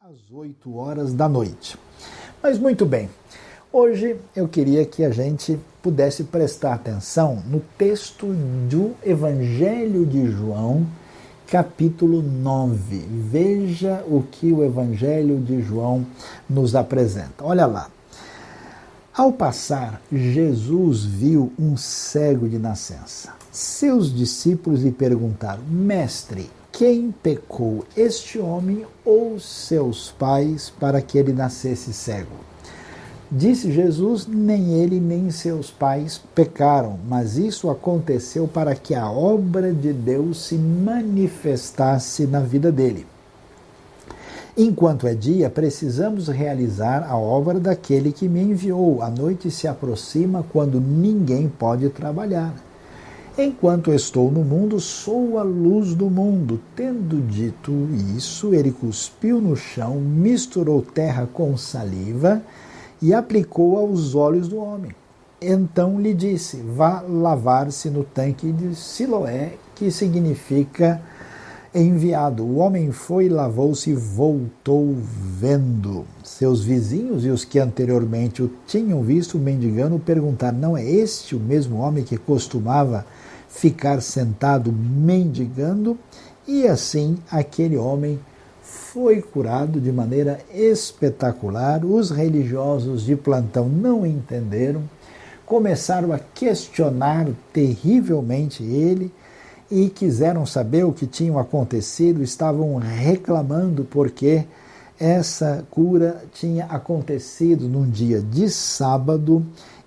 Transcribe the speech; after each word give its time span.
às 0.00 0.30
8 0.30 0.76
horas 0.76 1.14
da 1.14 1.26
noite. 1.26 1.78
Mas 2.42 2.58
muito 2.58 2.84
bem, 2.84 3.08
hoje 3.72 4.16
eu 4.36 4.46
queria 4.46 4.84
que 4.84 5.02
a 5.02 5.08
gente 5.08 5.58
pudesse 5.82 6.24
prestar 6.24 6.74
atenção 6.74 7.42
no 7.46 7.58
texto 7.78 8.26
do 8.68 8.94
Evangelho 9.02 10.04
de 10.04 10.30
João, 10.30 10.86
capítulo 11.46 12.20
9. 12.20 12.98
Veja 12.98 14.04
o 14.06 14.22
que 14.22 14.52
o 14.52 14.62
Evangelho 14.62 15.40
de 15.40 15.62
João 15.62 16.06
nos 16.48 16.76
apresenta. 16.76 17.42
Olha 17.42 17.64
lá. 17.64 17.90
Ao 19.14 19.32
passar, 19.32 20.02
Jesus 20.12 21.02
viu 21.02 21.50
um 21.58 21.78
cego 21.78 22.46
de 22.46 22.58
nascença. 22.58 23.32
Seus 23.54 24.12
discípulos 24.12 24.82
lhe 24.82 24.90
perguntaram: 24.90 25.62
Mestre, 25.70 26.50
quem 26.72 27.12
pecou, 27.12 27.84
este 27.96 28.36
homem 28.36 28.84
ou 29.04 29.38
seus 29.38 30.10
pais, 30.10 30.70
para 30.70 31.00
que 31.00 31.16
ele 31.16 31.32
nascesse 31.32 31.92
cego? 31.92 32.34
Disse 33.30 33.70
Jesus: 33.70 34.26
Nem 34.26 34.82
ele 34.82 34.98
nem 34.98 35.30
seus 35.30 35.70
pais 35.70 36.20
pecaram, 36.34 36.98
mas 37.08 37.38
isso 37.38 37.70
aconteceu 37.70 38.48
para 38.48 38.74
que 38.74 38.92
a 38.92 39.08
obra 39.08 39.72
de 39.72 39.92
Deus 39.92 40.46
se 40.46 40.56
manifestasse 40.56 42.26
na 42.26 42.40
vida 42.40 42.72
dele. 42.72 43.06
Enquanto 44.56 45.06
é 45.06 45.14
dia, 45.14 45.48
precisamos 45.48 46.26
realizar 46.26 47.06
a 47.08 47.16
obra 47.16 47.60
daquele 47.60 48.10
que 48.10 48.28
me 48.28 48.42
enviou. 48.42 49.00
A 49.00 49.08
noite 49.08 49.48
se 49.48 49.68
aproxima 49.68 50.44
quando 50.52 50.80
ninguém 50.80 51.48
pode 51.48 51.88
trabalhar. 51.90 52.52
Enquanto 53.36 53.92
estou 53.92 54.30
no 54.30 54.44
mundo, 54.44 54.78
sou 54.78 55.40
a 55.40 55.42
luz 55.42 55.92
do 55.92 56.08
mundo. 56.08 56.60
Tendo 56.76 57.20
dito 57.20 57.72
isso, 58.16 58.54
ele 58.54 58.70
cuspiu 58.70 59.40
no 59.40 59.56
chão, 59.56 59.96
misturou 59.96 60.80
terra 60.80 61.28
com 61.32 61.56
saliva 61.56 62.40
e 63.02 63.12
aplicou 63.12 63.76
aos 63.76 64.14
olhos 64.14 64.46
do 64.46 64.58
homem. 64.58 64.92
Então 65.42 66.00
lhe 66.00 66.14
disse: 66.14 66.58
Vá 66.58 67.00
lavar-se 67.00 67.90
no 67.90 68.04
tanque 68.04 68.52
de 68.52 68.76
Siloé, 68.76 69.54
que 69.74 69.90
significa 69.90 71.02
enviado. 71.74 72.44
O 72.44 72.58
homem 72.58 72.92
foi, 72.92 73.28
lavou-se 73.28 73.90
e 73.90 73.94
voltou 73.94 74.94
vendo. 74.96 76.04
Seus 76.22 76.62
vizinhos 76.62 77.24
e 77.24 77.30
os 77.30 77.44
que 77.44 77.58
anteriormente 77.58 78.44
o 78.44 78.50
tinham 78.64 79.02
visto 79.02 79.38
mendigando 79.38 79.98
perguntaram: 79.98 80.56
Não 80.56 80.76
é 80.76 80.88
este 80.88 81.34
o 81.34 81.40
mesmo 81.40 81.78
homem 81.78 82.04
que 82.04 82.16
costumava 82.16 83.04
ficar 83.54 84.02
sentado 84.02 84.72
mendigando? 84.72 85.96
E 86.46 86.66
assim 86.66 87.16
aquele 87.30 87.76
homem 87.76 88.18
foi 88.60 89.22
curado 89.22 89.80
de 89.80 89.92
maneira 89.92 90.40
espetacular. 90.52 91.84
Os 91.84 92.10
religiosos 92.10 93.04
de 93.04 93.16
plantão 93.16 93.68
não 93.68 94.04
entenderam, 94.04 94.82
começaram 95.46 96.12
a 96.12 96.18
questionar 96.18 97.28
terrivelmente 97.52 98.62
ele 98.62 99.12
e 99.70 99.88
quiseram 99.88 100.44
saber 100.44 100.84
o 100.84 100.92
que 100.92 101.06
tinha 101.06 101.38
acontecido, 101.40 102.22
estavam 102.22 102.76
reclamando 102.76 103.84
porque 103.84 104.44
essa 104.98 105.64
cura 105.70 106.22
tinha 106.32 106.66
acontecido 106.66 107.68
num 107.68 107.88
dia 107.88 108.20
de 108.20 108.50
sábado 108.50 109.44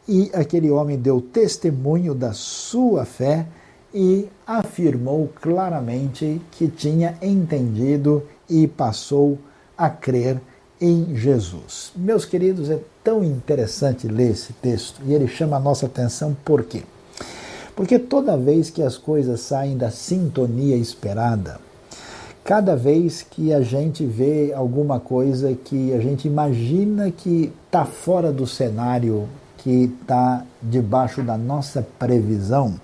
e 0.07 0.31
aquele 0.33 0.71
homem 0.71 0.97
deu 0.97 1.21
testemunho 1.21 2.15
da 2.15 2.33
sua 2.33 3.05
fé 3.05 3.45
e 3.93 4.27
afirmou 4.45 5.29
claramente 5.41 6.41
que 6.51 6.67
tinha 6.67 7.17
entendido 7.21 8.23
e 8.49 8.67
passou 8.67 9.37
a 9.77 9.89
crer 9.89 10.39
em 10.79 11.15
Jesus. 11.15 11.91
Meus 11.95 12.25
queridos, 12.25 12.69
é 12.69 12.79
tão 13.03 13.23
interessante 13.23 14.07
ler 14.07 14.31
esse 14.31 14.53
texto 14.53 15.01
e 15.05 15.13
ele 15.13 15.27
chama 15.27 15.57
a 15.57 15.59
nossa 15.59 15.85
atenção 15.85 16.35
por 16.45 16.63
quê? 16.63 16.83
Porque 17.75 17.99
toda 17.99 18.37
vez 18.37 18.69
que 18.69 18.81
as 18.81 18.97
coisas 18.97 19.39
saem 19.41 19.77
da 19.77 19.91
sintonia 19.91 20.75
esperada, 20.75 21.59
cada 22.43 22.75
vez 22.75 23.21
que 23.21 23.53
a 23.53 23.61
gente 23.61 24.05
vê 24.05 24.51
alguma 24.53 24.99
coisa 24.99 25.53
que 25.53 25.93
a 25.93 25.99
gente 25.99 26.27
imagina 26.27 27.11
que 27.11 27.51
está 27.65 27.85
fora 27.85 28.31
do 28.31 28.47
cenário, 28.47 29.27
que 29.57 29.91
está 30.01 30.45
debaixo 30.61 31.21
da 31.21 31.37
nossa 31.37 31.85
previsão, 31.99 32.79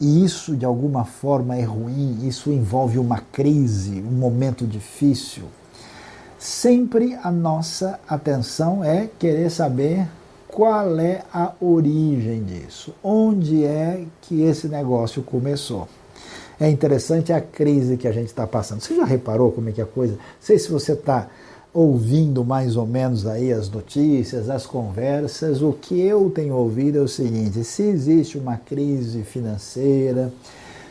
e 0.00 0.24
isso 0.24 0.56
de 0.56 0.64
alguma 0.64 1.04
forma 1.04 1.56
é 1.56 1.62
ruim, 1.62 2.26
isso 2.26 2.50
envolve 2.50 2.98
uma 2.98 3.20
crise, 3.32 4.00
um 4.00 4.12
momento 4.12 4.66
difícil, 4.66 5.44
sempre 6.38 7.18
a 7.22 7.30
nossa 7.30 7.98
atenção 8.08 8.84
é 8.84 9.08
querer 9.18 9.50
saber 9.50 10.06
qual 10.46 10.98
é 10.98 11.22
a 11.32 11.52
origem 11.60 12.42
disso? 12.42 12.94
Onde 13.02 13.64
é 13.64 14.04
que 14.22 14.42
esse 14.42 14.66
negócio 14.66 15.22
começou? 15.22 15.88
É 16.58 16.68
interessante 16.68 17.32
a 17.32 17.40
crise 17.40 17.96
que 17.96 18.08
a 18.08 18.12
gente 18.12 18.26
está 18.26 18.46
passando. 18.46 18.80
Você 18.80 18.96
já 18.96 19.04
reparou 19.04 19.52
como 19.52 19.68
é 19.68 19.72
que 19.72 19.80
é 19.80 19.84
a 19.84 19.86
coisa? 19.86 20.14
Não 20.14 20.20
sei 20.40 20.58
se 20.58 20.70
você 20.70 20.94
está 20.94 21.28
ouvindo 21.72 22.44
mais 22.44 22.76
ou 22.76 22.86
menos 22.86 23.26
aí 23.26 23.52
as 23.52 23.68
notícias, 23.70 24.48
as 24.48 24.66
conversas. 24.66 25.62
O 25.62 25.72
que 25.72 26.00
eu 26.00 26.30
tenho 26.30 26.54
ouvido 26.54 26.98
é 26.98 27.00
o 27.00 27.08
seguinte: 27.08 27.62
se 27.64 27.82
existe 27.82 28.38
uma 28.38 28.56
crise 28.56 29.22
financeira, 29.22 30.32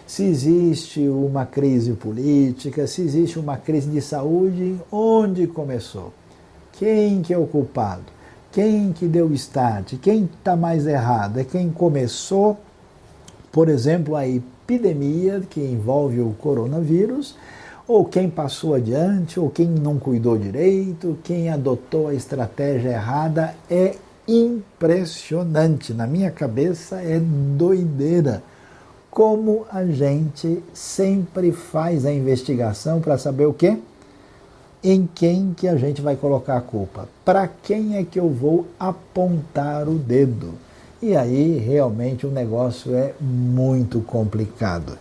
se 0.05 0.23
existe 0.23 1.07
uma 1.07 1.45
crise 1.45 1.93
política, 1.93 2.87
se 2.87 3.01
existe 3.01 3.37
uma 3.37 3.57
crise 3.57 3.89
de 3.89 4.01
saúde, 4.01 4.77
onde 4.91 5.47
começou? 5.47 6.13
Quem 6.73 7.21
que 7.21 7.33
é 7.33 7.37
o 7.37 7.47
culpado? 7.47 8.03
Quem 8.51 8.93
que 8.93 9.05
deu 9.05 9.33
start? 9.33 9.95
Quem 10.01 10.23
está 10.25 10.55
mais 10.55 10.87
errado? 10.87 11.39
É 11.39 11.43
quem 11.43 11.69
começou, 11.69 12.57
por 13.51 13.67
exemplo, 13.67 14.15
a 14.15 14.27
epidemia 14.27 15.41
que 15.49 15.59
envolve 15.59 16.21
o 16.21 16.31
coronavírus, 16.39 17.35
ou 17.87 18.05
quem 18.05 18.29
passou 18.29 18.73
adiante, 18.73 19.39
ou 19.39 19.49
quem 19.49 19.67
não 19.67 19.97
cuidou 19.97 20.37
direito, 20.37 21.17
quem 21.23 21.49
adotou 21.49 22.09
a 22.09 22.13
estratégia 22.13 22.89
errada. 22.89 23.55
É 23.69 23.95
impressionante. 24.27 25.93
Na 25.93 26.05
minha 26.05 26.29
cabeça 26.29 26.97
é 26.97 27.19
doideira. 27.19 28.43
Como 29.09 29.65
a 29.71 29.85
gente 29.85 30.61
sempre 30.73 31.51
faz 31.51 32.05
a 32.05 32.11
investigação 32.11 32.99
para 32.99 33.17
saber 33.17 33.45
o 33.45 33.53
quê? 33.53 33.77
em 34.83 35.09
quem 35.13 35.53
que 35.53 35.67
a 35.67 35.75
gente 35.75 36.01
vai 36.01 36.15
colocar 36.15 36.57
a 36.57 36.61
culpa? 36.61 37.09
Para 37.25 37.47
quem 37.47 37.97
é 37.97 38.03
que 38.03 38.19
eu 38.19 38.29
vou 38.29 38.67
apontar 38.79 39.87
o 39.87 39.95
dedo? 39.95 40.53
E 41.01 41.15
aí 41.15 41.57
realmente 41.57 42.25
o 42.25 42.31
negócio 42.31 42.95
é 42.95 43.13
muito 43.19 44.01
complicado. 44.01 44.97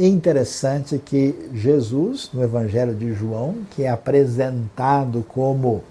É 0.00 0.06
interessante 0.06 0.96
que 0.96 1.50
Jesus, 1.52 2.30
no 2.32 2.40
Evangelho 2.40 2.94
de 2.94 3.12
João, 3.14 3.56
que 3.72 3.82
é 3.82 3.90
apresentado 3.90 5.24
como 5.26 5.82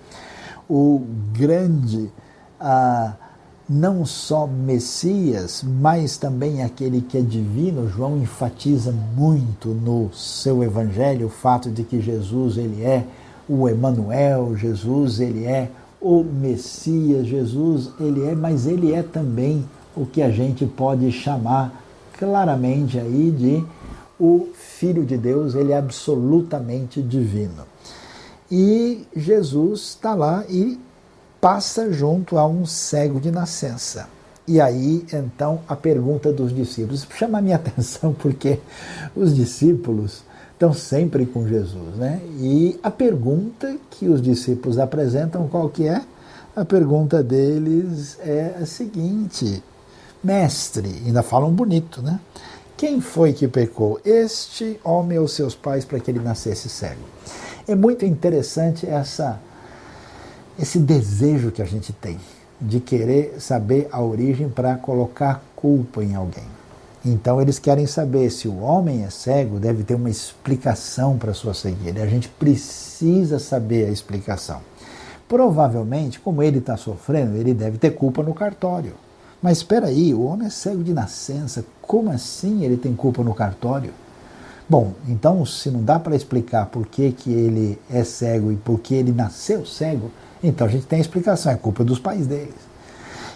o 0.69 1.01
grande, 1.33 2.09
ah, 2.57 3.15
não 3.67 4.05
só 4.05 4.47
Messias, 4.47 5.61
mas 5.61 6.15
também 6.15 6.63
aquele 6.63 7.01
que 7.01 7.17
é 7.17 7.21
divino, 7.21 7.89
João 7.89 8.17
enfatiza 8.17 8.93
muito 8.93 9.67
no 9.67 10.09
seu 10.13 10.63
Evangelho 10.63 11.27
o 11.27 11.29
fato 11.29 11.69
de 11.69 11.83
que 11.83 11.99
Jesus 11.99 12.55
ele 12.55 12.83
é 12.83 13.03
o 13.49 13.67
Emanuel, 13.67 14.55
Jesus, 14.55 15.19
ele 15.19 15.43
é 15.43 15.69
o 15.99 16.23
Messias, 16.23 17.27
Jesus, 17.27 17.91
ele 17.99 18.25
é, 18.25 18.33
mas 18.33 18.67
ele 18.67 18.93
é 18.93 19.03
também 19.03 19.65
o 19.93 20.05
que 20.05 20.21
a 20.21 20.29
gente 20.31 20.65
pode 20.65 21.11
chamar 21.11 21.83
claramente 22.17 22.97
aí 22.97 23.31
de 23.31 23.76
o 24.19 24.49
Filho 24.53 25.05
de 25.05 25.17
Deus, 25.17 25.55
ele 25.55 25.71
é 25.71 25.77
absolutamente 25.77 27.01
divino. 27.01 27.65
E 28.49 29.05
Jesus 29.15 29.81
está 29.81 30.15
lá 30.15 30.43
e 30.49 30.79
passa 31.41 31.91
junto 31.91 32.37
a 32.37 32.47
um 32.47 32.65
cego 32.65 33.19
de 33.19 33.31
nascença. 33.31 34.07
E 34.47 34.61
aí, 34.61 35.05
então, 35.11 35.59
a 35.67 35.75
pergunta 35.75 36.31
dos 36.31 36.55
discípulos 36.55 37.05
chama 37.17 37.39
a 37.39 37.41
minha 37.41 37.57
atenção 37.57 38.13
porque 38.13 38.59
os 39.15 39.35
discípulos 39.35 40.23
estão 40.53 40.73
sempre 40.73 41.25
com 41.25 41.47
Jesus, 41.47 41.95
né? 41.97 42.21
E 42.39 42.79
a 42.81 42.89
pergunta 42.89 43.75
que 43.91 44.07
os 44.07 44.21
discípulos 44.21 44.79
apresentam, 44.79 45.47
qual 45.47 45.69
que 45.69 45.87
é? 45.87 46.01
A 46.55 46.65
pergunta 46.65 47.21
deles 47.21 48.17
é 48.21 48.55
a 48.61 48.65
seguinte: 48.65 49.61
Mestre, 50.23 51.03
ainda 51.05 51.21
falam 51.21 51.51
bonito, 51.51 52.01
né? 52.01 52.19
Quem 52.77 53.01
foi 53.01 53.33
que 53.33 53.47
pecou? 53.47 53.99
Este 54.05 54.79
homem 54.83 55.17
ou 55.17 55.27
seus 55.27 55.55
pais 55.55 55.83
para 55.83 55.99
que 55.99 56.11
ele 56.11 56.19
nascesse 56.19 56.69
cego? 56.69 57.01
É 57.67 57.73
muito 57.73 58.05
interessante 58.05 58.85
essa 58.85 59.39
esse 60.59 60.77
desejo 60.77 61.51
que 61.51 61.61
a 61.61 61.65
gente 61.65 61.91
tem 61.91 62.19
de 62.61 62.79
querer 62.79 63.35
saber 63.39 63.87
a 63.91 63.99
origem 63.99 64.47
para 64.47 64.75
colocar 64.75 65.43
culpa 65.55 66.03
em 66.03 66.13
alguém. 66.13 66.43
Então 67.03 67.41
eles 67.41 67.57
querem 67.57 67.87
saber 67.87 68.29
se 68.29 68.47
o 68.47 68.59
homem 68.59 69.03
é 69.03 69.09
cego, 69.09 69.59
deve 69.59 69.83
ter 69.83 69.95
uma 69.95 70.09
explicação 70.09 71.17
para 71.17 71.33
sua 71.33 71.55
cegueira. 71.55 72.03
A 72.03 72.07
gente 72.07 72.29
precisa 72.29 73.39
saber 73.39 73.87
a 73.87 73.91
explicação. 73.91 74.61
Provavelmente, 75.27 76.19
como 76.19 76.43
ele 76.43 76.59
está 76.59 76.77
sofrendo, 76.77 77.37
ele 77.37 77.55
deve 77.55 77.79
ter 77.79 77.95
culpa 77.95 78.21
no 78.21 78.35
cartório. 78.35 78.93
Mas 79.41 79.59
espera 79.59 79.87
aí, 79.87 80.13
o 80.13 80.23
homem 80.23 80.47
é 80.47 80.49
cego 80.49 80.83
de 80.83 80.93
nascença. 80.93 81.63
Como 81.81 82.11
assim 82.11 82.63
ele 82.63 82.77
tem 82.77 82.95
culpa 82.95 83.23
no 83.23 83.33
cartório? 83.33 83.93
Bom, 84.69 84.93
então 85.07 85.45
se 85.45 85.69
não 85.71 85.81
dá 85.81 85.97
para 85.97 86.15
explicar 86.15 86.65
por 86.65 86.87
que, 86.87 87.11
que 87.11 87.31
ele 87.31 87.79
é 87.89 88.03
cego 88.03 88.51
e 88.51 88.57
por 88.57 88.79
que 88.79 88.95
ele 88.95 89.13
nasceu 89.13 89.65
cego, 89.65 90.11
então 90.43 90.67
a 90.67 90.69
gente 90.69 90.85
tem 90.85 90.97
a 90.97 91.01
explicação, 91.01 91.51
é 91.51 91.55
culpa 91.55 91.85
dos 91.85 91.99
pais 91.99 92.27
deles. 92.27 92.67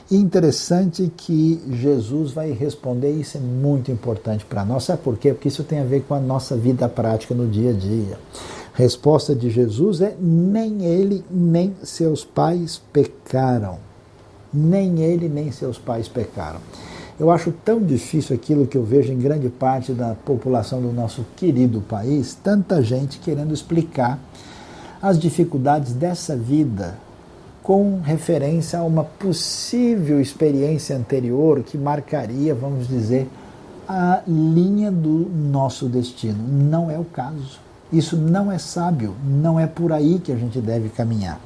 E 0.10 0.18
interessante 0.18 1.10
que 1.16 1.64
Jesus 1.72 2.34
vai 2.34 2.52
responder, 2.52 3.12
isso 3.12 3.38
é 3.38 3.40
muito 3.40 3.90
importante 3.90 4.44
para 4.44 4.66
nós. 4.66 4.84
Sabe 4.84 5.02
por 5.02 5.18
quê? 5.18 5.32
Porque 5.32 5.48
isso 5.48 5.64
tem 5.64 5.80
a 5.80 5.86
ver 5.86 6.02
com 6.02 6.14
a 6.14 6.20
nossa 6.20 6.58
vida 6.58 6.90
prática 6.90 7.34
no 7.34 7.48
dia 7.48 7.70
a 7.70 7.74
dia. 7.74 8.20
Resposta 8.74 9.34
de 9.34 9.50
Jesus 9.50 10.02
é: 10.02 10.14
nem 10.20 10.84
ele, 10.84 11.24
nem 11.32 11.74
seus 11.82 12.26
pais 12.26 12.82
pecaram. 12.92 13.91
Nem 14.54 15.02
ele, 15.02 15.30
nem 15.30 15.52
seus 15.52 15.78
pais 15.78 16.08
pecaram. 16.08 16.60
Eu 17.20 17.30
acho 17.30 17.52
tão 17.52 17.80
difícil 17.80 18.36
aquilo 18.36 18.66
que 18.66 18.78
eu 18.78 18.84
vejo 18.84 19.12
em 19.14 19.20
grande 19.20 19.48
parte 19.50 19.92
da 19.92 20.16
população 20.16 20.82
do 20.82 20.92
nosso 20.92 21.26
querido 21.36 21.82
país, 21.82 22.34
tanta 22.34 22.82
gente 22.82 23.20
querendo 23.20 23.54
explicar 23.54 24.20
as 25.02 25.20
dificuldades 25.20 25.94
dessa 25.94 26.36
vida 26.36 26.98
com 27.62 28.00
referência 28.02 28.80
a 28.80 28.84
uma 28.84 29.04
possível 29.04 30.20
experiência 30.20 30.98
anterior 30.98 31.62
que 31.62 31.78
marcaria, 31.78 32.56
vamos 32.56 32.88
dizer, 32.88 33.28
a 33.88 34.22
linha 34.28 34.92
do 34.92 35.30
nosso 35.30 35.88
destino. 35.88 36.44
Não 36.48 36.90
é 36.90 36.98
o 36.98 37.04
caso. 37.04 37.60
Isso 37.92 38.16
não 38.16 38.52
é 38.52 38.58
sábio, 38.58 39.14
não 39.24 39.60
é 39.60 39.68
por 39.68 39.92
aí 39.92 40.18
que 40.20 40.32
a 40.32 40.36
gente 40.36 40.60
deve 40.60 40.90
caminhar. 40.90 41.40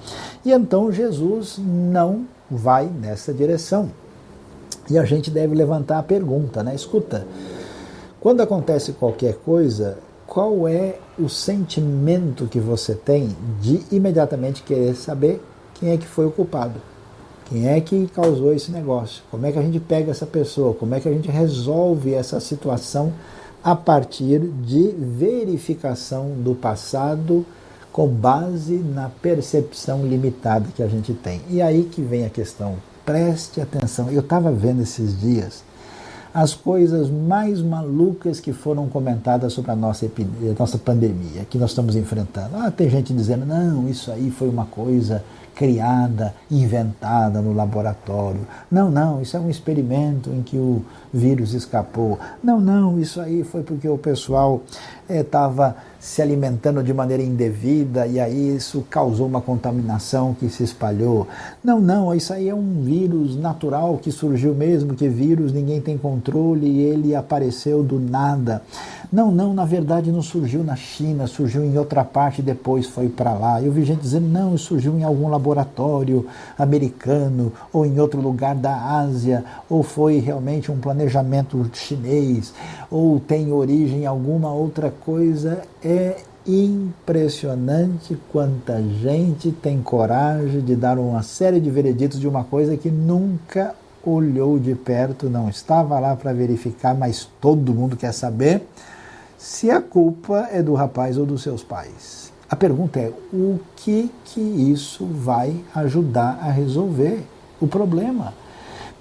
E 0.45 0.51
então 0.51 0.91
Jesus 0.91 1.59
não 1.59 2.25
vai 2.49 2.85
nessa 2.85 3.33
direção. 3.33 3.91
E 4.89 4.97
a 4.97 5.05
gente 5.05 5.31
deve 5.31 5.55
levantar 5.55 5.99
a 5.99 6.03
pergunta, 6.03 6.61
né? 6.61 6.75
Escuta, 6.75 7.25
quando 8.19 8.41
acontece 8.41 8.93
qualquer 8.93 9.35
coisa, 9.35 9.97
qual 10.27 10.67
é 10.67 10.95
o 11.17 11.29
sentimento 11.29 12.47
que 12.47 12.59
você 12.59 12.93
tem 12.93 13.35
de 13.61 13.81
imediatamente 13.91 14.63
querer 14.63 14.95
saber 14.95 15.41
quem 15.75 15.91
é 15.91 15.97
que 15.97 16.07
foi 16.07 16.25
o 16.25 16.31
culpado. 16.31 16.79
Quem 17.45 17.67
é 17.67 17.79
que 17.79 18.07
causou 18.07 18.53
esse 18.53 18.71
negócio? 18.71 19.23
Como 19.29 19.45
é 19.45 19.51
que 19.51 19.59
a 19.59 19.61
gente 19.61 19.79
pega 19.79 20.11
essa 20.11 20.25
pessoa? 20.25 20.73
Como 20.73 20.95
é 20.95 20.99
que 20.99 21.07
a 21.07 21.11
gente 21.11 21.29
resolve 21.29 22.13
essa 22.13 22.39
situação 22.39 23.13
a 23.63 23.75
partir 23.75 24.39
de 24.39 24.89
verificação 24.97 26.31
do 26.37 26.55
passado 26.55 27.45
com 27.95 28.09
base 28.09 28.73
na 28.73 29.07
percepção 29.07 30.05
limitada 30.05 30.67
que 30.75 30.83
a 30.83 30.87
gente 30.87 31.13
tem? 31.13 31.41
E 31.49 31.61
aí 31.61 31.83
que 31.83 32.01
vem 32.01 32.25
a 32.25 32.29
questão. 32.29 32.75
Preste 33.05 33.61
atenção. 33.61 34.11
Eu 34.11 34.19
estava 34.19 34.51
vendo 34.51 34.81
esses 34.81 35.17
dias 35.17 35.63
as 36.33 36.53
coisas 36.53 37.09
mais 37.09 37.61
malucas 37.61 38.41
que 38.41 38.51
foram 38.51 38.89
comentadas 38.89 39.53
sobre 39.53 39.71
a 39.71 39.75
nossa, 39.77 40.05
nossa 40.59 40.77
pandemia 40.77 41.45
que 41.49 41.57
nós 41.57 41.69
estamos 41.69 41.95
enfrentando. 41.95 42.57
Ah, 42.57 42.69
tem 42.69 42.89
gente 42.89 43.13
dizendo, 43.13 43.45
não, 43.45 43.87
isso 43.87 44.11
aí 44.11 44.29
foi 44.29 44.49
uma 44.49 44.65
coisa 44.65 45.23
criada, 45.55 46.35
inventada 46.51 47.41
no 47.41 47.53
laboratório. 47.53 48.41
Não, 48.69 48.91
não, 48.91 49.21
isso 49.21 49.37
é 49.37 49.39
um 49.39 49.49
experimento 49.49 50.29
em 50.29 50.43
que 50.43 50.57
o 50.57 50.83
vírus 51.13 51.53
escapou. 51.53 52.19
Não, 52.43 52.59
não, 52.59 52.99
isso 52.99 53.21
aí 53.21 53.41
foi 53.45 53.63
porque 53.63 53.87
o 53.87 53.97
pessoal 53.97 54.61
estava 55.09 55.75
eh, 55.77 55.95
se 55.99 56.21
alimentando 56.21 56.83
de 56.83 56.93
maneira 56.93 57.23
indevida 57.23 58.05
e 58.05 58.19
aí 58.19 58.55
isso 58.55 58.85
causou 58.89 59.25
uma 59.25 59.41
contaminação 59.41 60.35
que 60.35 60.49
se 60.49 60.63
espalhou. 60.63 61.27
Não, 61.63 61.81
não, 61.81 62.13
isso 62.13 62.31
aí 62.31 62.47
é 62.47 62.53
um 62.53 62.83
vírus 62.83 63.35
natural 63.35 63.97
que 63.97 64.11
surgiu 64.11 64.53
mesmo, 64.53 64.93
que 64.93 65.07
vírus 65.07 65.51
ninguém 65.51 65.81
tem 65.81 65.97
controle 65.97 66.67
e 66.67 66.81
ele 66.81 67.15
apareceu 67.15 67.81
do 67.81 67.99
nada. 67.99 68.61
Não, 69.11 69.31
não, 69.31 69.53
na 69.53 69.65
verdade 69.65 70.11
não 70.11 70.21
surgiu 70.21 70.63
na 70.63 70.75
China, 70.75 71.27
surgiu 71.27 71.63
em 71.63 71.77
outra 71.77 72.03
parte 72.03 72.39
e 72.39 72.43
depois 72.43 72.85
foi 72.85 73.07
para 73.07 73.33
lá. 73.33 73.61
Eu 73.61 73.71
vi 73.71 73.83
gente 73.83 74.01
dizendo, 74.01 74.27
não, 74.27 74.57
surgiu 74.57 74.97
em 74.97 75.03
algum 75.03 75.29
laboratório 75.29 76.25
americano 76.57 77.53
ou 77.71 77.85
em 77.85 77.99
outro 77.99 78.19
lugar 78.19 78.55
da 78.55 78.75
Ásia, 78.75 79.43
ou 79.69 79.83
foi 79.83 80.19
realmente 80.19 80.71
um 80.71 80.77
planejamento 80.77 81.69
chinês, 81.73 82.53
ou 82.91 83.19
tem 83.19 83.51
origem 83.51 84.01
em 84.01 84.05
alguma 84.05 84.51
outra 84.51 84.93
coisa. 84.95 85.61
É 85.83 86.17
impressionante 86.47 88.17
quanta 88.31 88.81
gente 88.81 89.51
tem 89.51 89.81
coragem 89.81 90.61
de 90.61 90.75
dar 90.75 90.97
uma 90.97 91.23
série 91.23 91.59
de 91.59 91.69
vereditos 91.69 92.19
de 92.19 92.27
uma 92.27 92.43
coisa 92.43 92.77
que 92.77 92.89
nunca 92.89 93.75
olhou 94.03 94.59
de 94.59 94.75
perto, 94.75 95.29
não 95.29 95.49
estava 95.49 95.99
lá 95.99 96.15
para 96.15 96.31
verificar, 96.33 96.93
mas 96.93 97.27
todo 97.41 97.73
mundo 97.73 97.97
quer 97.97 98.13
saber 98.13 98.61
se 99.37 99.71
a 99.71 99.81
culpa 99.81 100.47
é 100.51 100.61
do 100.61 100.73
rapaz 100.73 101.17
ou 101.17 101.25
dos 101.25 101.41
seus 101.41 101.63
pais. 101.63 102.31
A 102.49 102.55
pergunta 102.55 102.99
é: 102.99 103.11
o 103.33 103.59
que 103.75 104.11
que 104.23 104.39
isso 104.39 105.05
vai 105.05 105.55
ajudar 105.73 106.39
a 106.41 106.51
resolver 106.51 107.23
o 107.59 107.67
problema? 107.67 108.33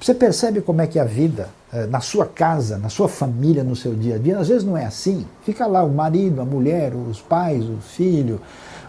Você 0.01 0.15
percebe 0.15 0.61
como 0.61 0.81
é 0.81 0.87
que 0.87 0.99
a 0.99 1.05
vida 1.05 1.49
na 1.91 2.01
sua 2.01 2.25
casa, 2.25 2.79
na 2.79 2.89
sua 2.89 3.09
família, 3.09 3.65
no 3.65 3.75
seu 3.75 3.95
dia 3.95 4.15
a 4.15 4.19
dia. 4.19 4.39
Às 4.39 4.49
vezes 4.49 4.65
não 4.65 4.77
é 4.77 4.85
assim. 4.85 5.27
Fica 5.43 5.67
lá 5.67 5.83
o 5.83 5.91
marido, 5.91 6.41
a 6.41 6.45
mulher, 6.45 6.93
os 6.95 7.21
pais, 7.21 7.65
o 7.65 7.79
filho, 7.79 8.41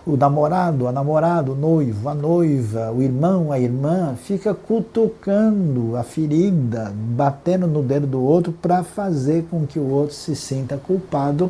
o 0.05 0.15
namorado, 0.15 0.87
a 0.87 0.91
namorada, 0.91 1.51
o 1.51 1.55
noivo, 1.55 2.07
a 2.07 2.13
noiva, 2.13 2.91
o 2.91 3.01
irmão, 3.01 3.51
a 3.51 3.59
irmã, 3.59 4.15
fica 4.15 4.53
cutucando 4.53 5.97
a 5.97 6.03
ferida, 6.03 6.93
batendo 6.95 7.65
no 7.65 7.81
dedo 7.81 8.05
do 8.05 8.21
outro 8.21 8.51
para 8.51 8.83
fazer 8.83 9.45
com 9.49 9.65
que 9.65 9.79
o 9.79 9.89
outro 9.89 10.13
se 10.13 10.35
sinta 10.35 10.77
culpado, 10.77 11.49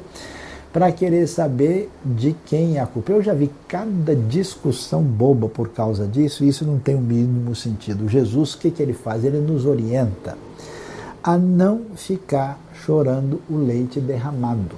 para 0.71 0.91
querer 0.91 1.27
saber 1.27 1.89
de 2.03 2.33
quem 2.45 2.77
é 2.77 2.79
a 2.79 2.85
culpa. 2.85 3.11
Eu 3.11 3.21
já 3.21 3.33
vi 3.33 3.49
cada 3.67 4.15
discussão 4.15 5.01
boba 5.01 5.49
por 5.49 5.69
causa 5.69 6.07
disso, 6.07 6.43
e 6.43 6.47
isso 6.47 6.65
não 6.65 6.79
tem 6.79 6.95
o 6.95 7.01
mínimo 7.01 7.53
sentido. 7.55 8.07
Jesus, 8.07 8.53
o 8.53 8.57
que, 8.57 8.71
que 8.71 8.81
ele 8.81 8.93
faz? 8.93 9.25
Ele 9.25 9.39
nos 9.39 9.65
orienta 9.65 10.37
a 11.25 11.39
não 11.39 11.81
ficar 11.95 12.59
chorando 12.85 13.41
o 13.49 13.57
leite 13.57 13.99
derramado, 13.99 14.75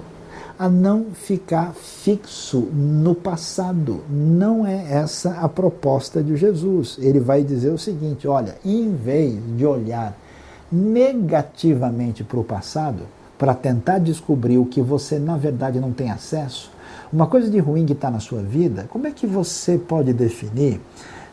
a 0.57 0.69
não 0.69 1.07
ficar 1.13 1.73
fixo 1.73 2.69
no 2.73 3.13
passado. 3.13 3.99
Não 4.09 4.65
é 4.65 4.93
essa 4.93 5.31
a 5.41 5.49
proposta 5.49 6.23
de 6.23 6.37
Jesus. 6.37 6.97
Ele 7.01 7.19
vai 7.19 7.43
dizer 7.43 7.69
o 7.71 7.77
seguinte: 7.77 8.29
olha, 8.29 8.55
em 8.63 8.95
vez 8.95 9.37
de 9.57 9.65
olhar 9.65 10.17
negativamente 10.71 12.23
para 12.23 12.39
o 12.39 12.45
passado, 12.45 13.03
para 13.37 13.53
tentar 13.53 13.99
descobrir 13.99 14.57
o 14.57 14.65
que 14.65 14.81
você 14.81 15.19
na 15.19 15.35
verdade 15.35 15.81
não 15.81 15.91
tem 15.91 16.11
acesso, 16.11 16.71
uma 17.11 17.27
coisa 17.27 17.49
de 17.49 17.59
ruim 17.59 17.85
que 17.85 17.91
está 17.91 18.09
na 18.09 18.21
sua 18.21 18.41
vida, 18.41 18.85
como 18.89 19.05
é 19.05 19.11
que 19.11 19.27
você 19.27 19.77
pode 19.77 20.13
definir 20.13 20.79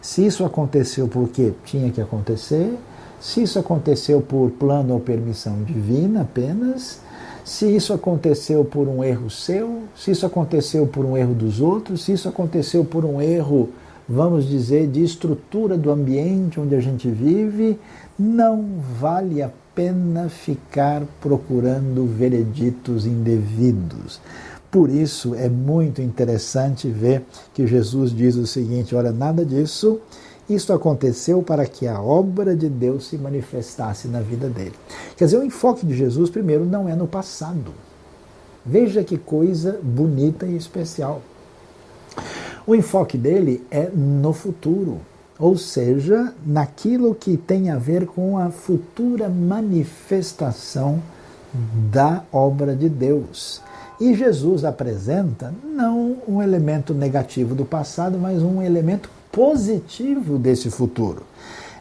se 0.02 0.26
isso 0.26 0.44
aconteceu 0.44 1.06
porque 1.06 1.52
tinha 1.64 1.92
que 1.92 2.00
acontecer? 2.00 2.76
Se 3.24 3.42
isso 3.42 3.58
aconteceu 3.58 4.20
por 4.20 4.50
plano 4.50 4.92
ou 4.92 5.00
permissão 5.00 5.62
divina 5.62 6.20
apenas, 6.20 7.00
se 7.42 7.64
isso 7.74 7.94
aconteceu 7.94 8.66
por 8.66 8.86
um 8.86 9.02
erro 9.02 9.30
seu, 9.30 9.84
se 9.96 10.10
isso 10.10 10.26
aconteceu 10.26 10.86
por 10.86 11.06
um 11.06 11.16
erro 11.16 11.32
dos 11.32 11.58
outros, 11.58 12.04
se 12.04 12.12
isso 12.12 12.28
aconteceu 12.28 12.84
por 12.84 13.02
um 13.02 13.22
erro, 13.22 13.70
vamos 14.06 14.46
dizer, 14.46 14.88
de 14.88 15.02
estrutura 15.02 15.78
do 15.78 15.90
ambiente 15.90 16.60
onde 16.60 16.74
a 16.74 16.80
gente 16.80 17.08
vive, 17.08 17.80
não 18.18 18.62
vale 19.00 19.42
a 19.42 19.50
pena 19.74 20.28
ficar 20.28 21.02
procurando 21.22 22.06
vereditos 22.06 23.06
indevidos. 23.06 24.20
Por 24.70 24.90
isso 24.90 25.34
é 25.34 25.48
muito 25.48 26.02
interessante 26.02 26.88
ver 26.88 27.24
que 27.54 27.66
Jesus 27.66 28.14
diz 28.14 28.36
o 28.36 28.46
seguinte: 28.46 28.94
olha, 28.94 29.12
nada 29.12 29.46
disso 29.46 29.98
isso 30.48 30.72
aconteceu 30.72 31.42
para 31.42 31.64
que 31.66 31.86
a 31.86 32.00
obra 32.00 32.54
de 32.54 32.68
Deus 32.68 33.06
se 33.06 33.16
manifestasse 33.16 34.08
na 34.08 34.20
vida 34.20 34.48
dele. 34.48 34.74
Quer 35.16 35.24
dizer, 35.24 35.38
o 35.38 35.44
enfoque 35.44 35.86
de 35.86 35.96
Jesus, 35.96 36.28
primeiro, 36.28 36.64
não 36.64 36.88
é 36.88 36.94
no 36.94 37.06
passado. 37.06 37.72
Veja 38.64 39.02
que 39.02 39.16
coisa 39.16 39.78
bonita 39.82 40.46
e 40.46 40.56
especial. 40.56 41.22
O 42.66 42.74
enfoque 42.74 43.18
dele 43.18 43.64
é 43.70 43.90
no 43.90 44.32
futuro, 44.32 45.00
ou 45.38 45.56
seja, 45.56 46.32
naquilo 46.46 47.14
que 47.14 47.36
tem 47.36 47.70
a 47.70 47.76
ver 47.76 48.06
com 48.06 48.38
a 48.38 48.50
futura 48.50 49.28
manifestação 49.28 51.02
da 51.90 52.22
obra 52.32 52.74
de 52.74 52.88
Deus. 52.88 53.62
E 54.00 54.14
Jesus 54.14 54.64
apresenta 54.64 55.54
não 55.62 56.16
um 56.26 56.42
elemento 56.42 56.92
negativo 56.92 57.54
do 57.54 57.64
passado, 57.64 58.18
mas 58.18 58.42
um 58.42 58.60
elemento 58.60 59.08
positivo 59.34 60.38
desse 60.38 60.70
futuro. 60.70 61.24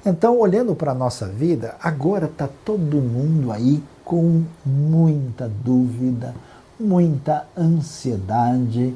Então, 0.04 0.38
olhando 0.40 0.76
para 0.76 0.92
a 0.92 0.96
nossa 0.96 1.28
vida, 1.28 1.76
agora 1.82 2.26
está 2.26 2.50
todo 2.66 2.98
mundo 2.98 3.52
aí 3.52 3.82
com 4.04 4.44
muita 4.66 5.50
dúvida, 5.64 6.34
muita 6.80 7.46
ansiedade. 7.56 8.94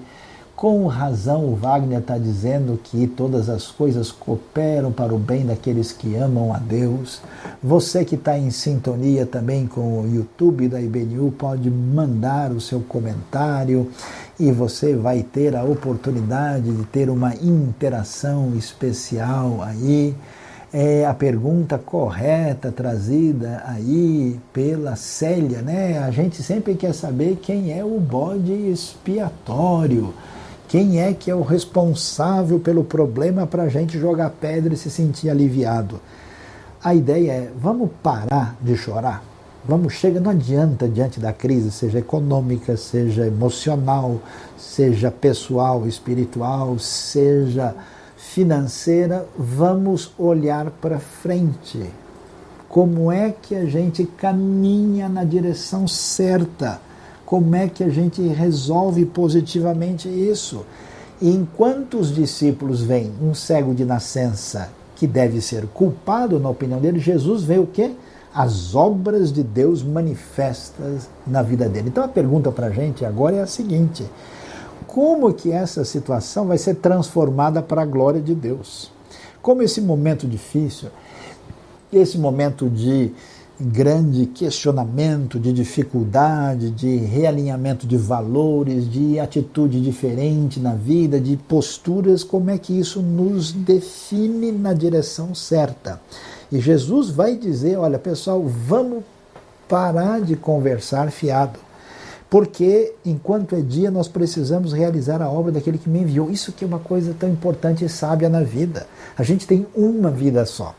Com 0.54 0.88
razão, 0.88 1.46
o 1.46 1.56
Wagner 1.56 2.00
está 2.00 2.18
dizendo 2.18 2.80
que 2.84 3.06
todas 3.06 3.48
as 3.48 3.68
coisas 3.68 4.12
cooperam 4.12 4.92
para 4.92 5.14
o 5.14 5.20
bem 5.20 5.46
daqueles 5.46 5.92
que 5.92 6.16
amam 6.16 6.52
a 6.52 6.58
Deus. 6.58 7.22
Você 7.64 8.04
que 8.04 8.16
está 8.16 8.40
em 8.40 8.50
sintonia 8.50 9.24
também 9.26 9.68
com 9.68 10.02
o 10.02 10.12
YouTube 10.12 10.68
da 10.68 10.82
IBNU 10.82 11.32
pode 11.38 11.70
mandar 11.70 12.52
o 12.52 12.60
seu 12.60 12.80
comentário 12.82 13.92
e 14.40 14.52
você 14.52 14.96
vai 14.96 15.24
ter 15.24 15.56
a 15.56 15.64
oportunidade 15.64 16.72
de 16.72 16.86
ter 16.86 17.10
uma 17.10 17.34
interação 17.36 18.54
especial 18.56 19.62
aí 19.64 20.16
é 20.72 21.06
a 21.06 21.14
pergunta 21.14 21.78
correta 21.78 22.72
trazida 22.72 23.64
aí 23.66 24.40
pela 24.52 24.96
Célia, 24.96 25.62
né? 25.62 26.00
A 26.00 26.12
gente 26.12 26.44
sempre 26.44 26.76
quer 26.76 26.94
saber 26.94 27.38
quem 27.42 27.78
é 27.78 27.84
o 27.84 28.00
bode 28.00 28.52
expiatório, 28.52 30.14
quem 30.68 31.02
é 31.02 31.14
que 31.14 31.32
é 31.32 31.36
o 31.36 31.42
responsável 31.42 32.60
pelo 32.60 32.84
problema 32.84 33.48
para 33.48 33.64
a 33.64 33.70
gente 33.70 33.98
jogar 33.98 34.30
pedra 34.30 34.74
e 34.74 34.78
se 34.78 34.92
sentir 34.92 35.30
aliviado. 35.30 36.02
A 36.84 36.94
ideia 36.94 37.32
é, 37.32 37.52
vamos 37.58 37.90
parar 38.04 38.56
de 38.62 38.76
chorar? 38.76 39.24
Vamos, 39.68 39.96
chega, 39.96 40.22
não 40.22 40.32
adianta 40.32 40.88
diante 40.88 41.20
da 41.20 41.34
crise, 41.34 41.72
seja 41.72 42.00
econômica, 42.00 42.78
seja 42.78 43.28
emocional, 43.28 44.22
seja 44.58 45.12
pessoal, 45.12 45.86
espiritual, 45.86 46.80
seja 46.80 47.76
financeira, 48.16 49.28
vamos 49.38 50.10
olhar 50.18 50.72
para 50.72 51.00
frente. 51.00 51.84
Como 52.70 53.12
é 53.12 53.30
que 53.30 53.56
a 53.56 53.66
gente 53.66 54.06
caminha 54.06 55.10
na 55.10 55.26
direção 55.26 55.86
certa? 55.86 56.80
Como 57.26 57.54
é 57.54 57.68
que 57.68 57.84
a 57.84 57.90
gente 57.90 58.22
resolve 58.26 59.06
positivamente 59.06 60.08
isso? 60.08 60.66
E 61.22 61.30
enquanto 61.30 62.00
os 62.00 62.16
discípulos 62.16 62.82
veem 62.82 63.12
um 63.22 63.34
cego 63.34 63.76
de 63.76 63.84
nascença 63.84 64.70
que 64.96 65.06
deve 65.06 65.42
ser 65.42 65.68
culpado, 65.68 66.40
na 66.40 66.50
opinião 66.50 66.80
dele, 66.80 67.00
Jesus 67.00 67.44
vê 67.44 67.58
o 67.60 67.68
quê? 67.68 67.92
As 68.40 68.76
obras 68.76 69.34
de 69.34 69.42
Deus 69.42 69.82
manifestas 69.82 71.10
na 71.26 71.42
vida 71.42 71.68
dele. 71.68 71.90
Então 71.90 72.04
a 72.04 72.08
pergunta 72.08 72.52
para 72.52 72.68
a 72.68 72.70
gente 72.70 73.04
agora 73.04 73.38
é 73.38 73.42
a 73.42 73.48
seguinte: 73.48 74.06
como 74.86 75.34
que 75.34 75.52
essa 75.52 75.84
situação 75.84 76.46
vai 76.46 76.60
ser 76.60 76.76
transformada 76.76 77.64
para 77.64 77.82
a 77.82 77.86
glória 77.86 78.22
de 78.22 78.36
Deus. 78.36 78.92
Como 79.42 79.64
esse 79.64 79.82
momento 79.82 80.28
difícil, 80.28 80.90
esse 81.92 82.20
momento 82.20 82.70
de 82.70 83.12
grande 83.60 84.28
questionamento, 84.28 85.40
de 85.40 85.52
dificuldade, 85.52 86.70
de 86.70 86.96
realinhamento 86.98 87.88
de 87.88 87.98
valores, 87.98 88.88
de 88.88 89.20
atitude 89.20 89.82
diferente 89.82 90.60
na 90.60 90.76
vida, 90.76 91.20
de 91.20 91.38
posturas, 91.38 92.24
como 92.24 92.52
é 92.52 92.58
que 92.60 92.78
isso 92.78 93.02
nos 93.02 93.52
define 93.52 94.52
na 94.52 94.74
direção 94.74 95.34
certa? 95.34 96.00
E 96.52 96.60
Jesus 96.60 97.10
vai 97.10 97.36
dizer: 97.36 97.78
olha, 97.78 98.00
pessoal, 98.00 98.44
vamos 98.44 99.04
parar 99.68 100.22
de 100.22 100.36
conversar 100.36 101.12
fiado 101.12 101.60
porque 102.30 102.94
enquanto 103.06 103.56
é 103.56 103.62
dia 103.62 103.90
nós 103.90 104.08
precisamos 104.08 104.74
realizar 104.74 105.22
a 105.22 105.30
obra 105.30 105.52
daquele 105.52 105.78
que 105.78 105.90
me 105.90 106.00
enviou. 106.00 106.30
Isso 106.30 106.52
que 106.52 106.64
é 106.64 106.68
uma 106.68 106.80
coisa 106.80 107.16
tão 107.18 107.30
importante 107.30 107.86
e 107.86 107.90
sábia 107.90 108.30
na 108.30 108.42
vida. 108.42 108.86
A 109.18 109.24
gente 109.24 109.48
tem 109.48 109.66
uma 109.74 110.12
vida 110.12 110.46
só, 110.46 110.76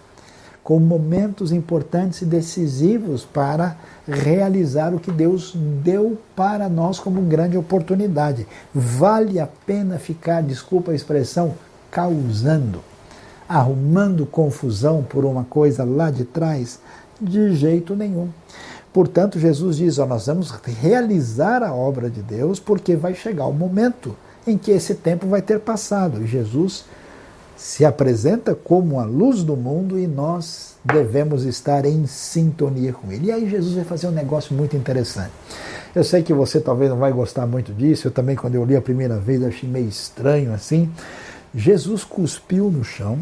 com 0.62 0.78
momentos 0.78 1.50
importantes 1.50 2.20
e 2.20 2.26
decisivos 2.26 3.24
para 3.24 3.76
realizar 4.06 4.94
o 4.94 5.00
que 5.00 5.10
Deus 5.10 5.54
deu 5.82 6.18
para 6.36 6.68
nós 6.68 6.98
como 6.98 7.22
grande 7.22 7.56
oportunidade. 7.56 8.46
Vale 8.74 9.40
a 9.40 9.46
pena 9.46 9.98
ficar, 9.98 10.42
desculpa 10.42 10.92
a 10.92 10.94
expressão, 10.94 11.54
causando, 11.90 12.82
arrumando 13.48 14.26
confusão 14.26 15.02
por 15.02 15.24
uma 15.24 15.44
coisa 15.44 15.84
lá 15.84 16.10
de 16.10 16.24
trás? 16.24 16.78
De 17.20 17.54
jeito 17.54 17.96
nenhum. 17.96 18.28
Portanto, 18.92 19.38
Jesus 19.38 19.76
diz: 19.76 19.98
ó, 19.98 20.06
nós 20.06 20.26
vamos 20.26 20.50
realizar 20.50 21.62
a 21.62 21.74
obra 21.74 22.08
de 22.10 22.22
Deus, 22.22 22.60
porque 22.60 22.94
vai 22.96 23.14
chegar 23.14 23.46
o 23.46 23.52
momento 23.52 24.14
em 24.46 24.56
que 24.56 24.70
esse 24.70 24.94
tempo 24.94 25.26
vai 25.26 25.42
ter 25.42 25.60
passado. 25.60 26.22
E 26.22 26.26
Jesus 26.26 26.84
se 27.56 27.84
apresenta 27.84 28.54
como 28.54 29.00
a 29.00 29.04
luz 29.04 29.42
do 29.42 29.56
mundo 29.56 29.98
e 29.98 30.06
nós 30.06 30.76
devemos 30.84 31.44
estar 31.44 31.84
em 31.84 32.06
sintonia 32.06 32.92
com 32.92 33.10
ele. 33.10 33.26
E 33.26 33.32
aí 33.32 33.50
Jesus 33.50 33.74
vai 33.74 33.84
fazer 33.84 34.06
um 34.06 34.12
negócio 34.12 34.54
muito 34.54 34.76
interessante. 34.76 35.32
Eu 35.92 36.04
sei 36.04 36.22
que 36.22 36.32
você 36.32 36.60
talvez 36.60 36.88
não 36.88 36.98
vai 36.98 37.12
gostar 37.12 37.46
muito 37.46 37.72
disso, 37.74 38.06
eu 38.06 38.12
também 38.12 38.36
quando 38.36 38.54
eu 38.54 38.64
li 38.64 38.76
a 38.76 38.80
primeira 38.80 39.16
vez 39.16 39.42
achei 39.42 39.68
meio 39.68 39.88
estranho 39.88 40.54
assim. 40.54 40.88
Jesus 41.52 42.04
cuspiu 42.04 42.70
no 42.70 42.84
chão, 42.84 43.18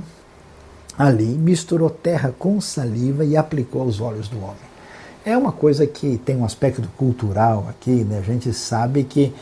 ali, 0.98 1.24
misturou 1.24 1.90
terra 1.90 2.34
com 2.38 2.60
saliva 2.60 3.24
e 3.24 3.36
aplicou 3.36 3.82
aos 3.82 4.00
olhos 4.00 4.28
do 4.28 4.38
homem. 4.38 4.66
É 5.24 5.36
uma 5.36 5.52
coisa 5.52 5.86
que 5.86 6.18
tem 6.24 6.36
um 6.36 6.44
aspecto 6.44 6.88
cultural 6.96 7.66
aqui, 7.68 8.04
né? 8.04 8.18
A 8.18 8.22
gente 8.22 8.52
sabe 8.52 9.02
que 9.04 9.32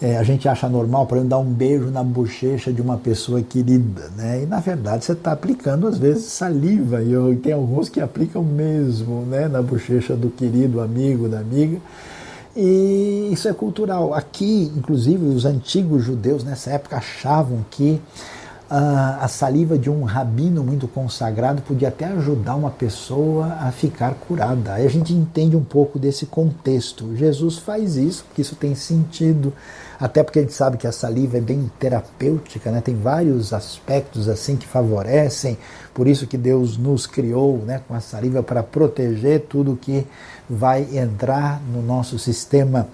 é, 0.00 0.16
a 0.16 0.22
gente 0.22 0.48
acha 0.48 0.68
normal, 0.68 1.06
por 1.06 1.16
exemplo, 1.16 1.30
dar 1.30 1.38
um 1.38 1.52
beijo 1.52 1.86
na 1.86 2.02
bochecha 2.02 2.72
de 2.72 2.82
uma 2.82 2.96
pessoa 2.96 3.42
querida, 3.42 4.10
né? 4.16 4.42
E 4.42 4.46
na 4.46 4.60
verdade 4.60 5.04
você 5.04 5.12
está 5.12 5.32
aplicando 5.32 5.86
às 5.86 5.98
vezes 5.98 6.24
saliva 6.24 7.02
e 7.02 7.12
eu, 7.12 7.36
tem 7.42 7.52
alguns 7.52 7.88
que 7.88 8.00
aplicam 8.00 8.42
mesmo, 8.42 9.22
né, 9.22 9.48
na 9.48 9.62
bochecha 9.62 10.14
do 10.14 10.28
querido 10.30 10.80
amigo, 10.80 11.28
da 11.28 11.38
amiga. 11.38 11.78
E 12.56 13.30
isso 13.32 13.48
é 13.48 13.52
cultural. 13.52 14.14
Aqui, 14.14 14.70
inclusive, 14.76 15.24
os 15.26 15.44
antigos 15.44 16.04
judeus 16.04 16.44
nessa 16.44 16.70
época 16.70 16.96
achavam 16.96 17.64
que 17.70 18.00
a 18.68 19.28
saliva 19.28 19.76
de 19.78 19.90
um 19.90 20.04
rabino 20.04 20.64
muito 20.64 20.88
consagrado 20.88 21.60
podia 21.62 21.88
até 21.88 22.06
ajudar 22.06 22.56
uma 22.56 22.70
pessoa 22.70 23.58
a 23.60 23.70
ficar 23.70 24.14
curada. 24.14 24.74
Aí 24.74 24.86
a 24.86 24.90
gente 24.90 25.12
entende 25.12 25.54
um 25.54 25.62
pouco 25.62 25.98
desse 25.98 26.24
contexto. 26.24 27.14
Jesus 27.14 27.58
faz 27.58 27.96
isso, 27.96 28.24
porque 28.24 28.40
isso 28.40 28.56
tem 28.56 28.74
sentido, 28.74 29.52
até 30.00 30.22
porque 30.22 30.38
a 30.38 30.42
gente 30.42 30.54
sabe 30.54 30.78
que 30.78 30.86
a 30.86 30.92
saliva 30.92 31.36
é 31.36 31.40
bem 31.42 31.70
terapêutica, 31.78 32.70
né? 32.70 32.80
tem 32.80 32.96
vários 32.96 33.52
aspectos 33.52 34.28
assim 34.28 34.56
que 34.56 34.66
favorecem, 34.66 35.58
por 35.92 36.08
isso 36.08 36.26
que 36.26 36.38
Deus 36.38 36.78
nos 36.78 37.06
criou 37.06 37.58
né, 37.58 37.82
com 37.86 37.94
a 37.94 38.00
saliva 38.00 38.42
para 38.42 38.62
proteger 38.62 39.42
tudo 39.48 39.78
que 39.80 40.06
vai 40.48 40.88
entrar 40.96 41.60
no 41.70 41.82
nosso 41.82 42.18
sistema 42.18 42.88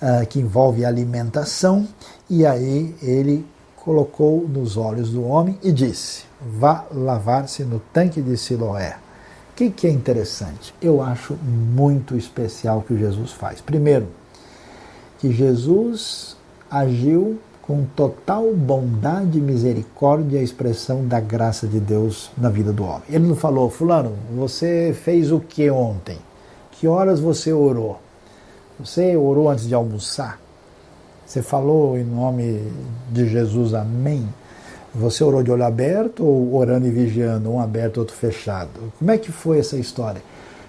uh, 0.00 0.26
que 0.26 0.40
envolve 0.40 0.84
alimentação, 0.84 1.86
e 2.28 2.44
aí 2.46 2.94
ele 3.02 3.46
colocou 3.80 4.46
nos 4.46 4.76
olhos 4.76 5.10
do 5.10 5.24
homem 5.24 5.58
e 5.62 5.72
disse: 5.72 6.24
Vá 6.40 6.84
lavar-se 6.92 7.64
no 7.64 7.80
tanque 7.92 8.22
de 8.22 8.36
Siloé. 8.36 8.96
O 9.52 9.54
que, 9.56 9.70
que 9.70 9.86
é 9.86 9.90
interessante? 9.90 10.74
Eu 10.80 11.02
acho 11.02 11.34
muito 11.34 12.16
especial 12.16 12.78
o 12.78 12.82
que 12.82 12.96
Jesus 12.96 13.32
faz. 13.32 13.60
Primeiro, 13.60 14.08
que 15.18 15.30
Jesus 15.32 16.36
agiu 16.70 17.38
com 17.60 17.84
total 17.84 18.52
bondade 18.54 19.38
e 19.38 19.40
misericórdia 19.40 20.40
a 20.40 20.42
expressão 20.42 21.06
da 21.06 21.20
graça 21.20 21.66
de 21.66 21.78
Deus 21.78 22.30
na 22.36 22.48
vida 22.48 22.72
do 22.72 22.84
homem. 22.84 23.02
Ele 23.08 23.28
não 23.28 23.36
falou, 23.36 23.68
fulano, 23.68 24.16
você 24.34 24.96
fez 25.04 25.30
o 25.30 25.38
que 25.38 25.70
ontem? 25.70 26.18
Que 26.72 26.88
horas 26.88 27.20
você 27.20 27.52
orou? 27.52 28.00
Você 28.78 29.14
orou 29.14 29.50
antes 29.50 29.68
de 29.68 29.74
almoçar? 29.74 30.40
Você 31.30 31.42
falou 31.42 31.96
em 31.96 32.02
nome 32.02 32.60
de 33.08 33.28
Jesus, 33.28 33.72
amém. 33.72 34.28
Você 34.92 35.22
orou 35.22 35.44
de 35.44 35.50
olho 35.52 35.62
aberto 35.62 36.24
ou 36.24 36.56
orando 36.56 36.88
e 36.88 36.90
vigiando, 36.90 37.48
um 37.52 37.60
aberto, 37.60 37.98
outro 37.98 38.16
fechado? 38.16 38.92
Como 38.98 39.12
é 39.12 39.16
que 39.16 39.30
foi 39.30 39.60
essa 39.60 39.76
história? 39.76 40.20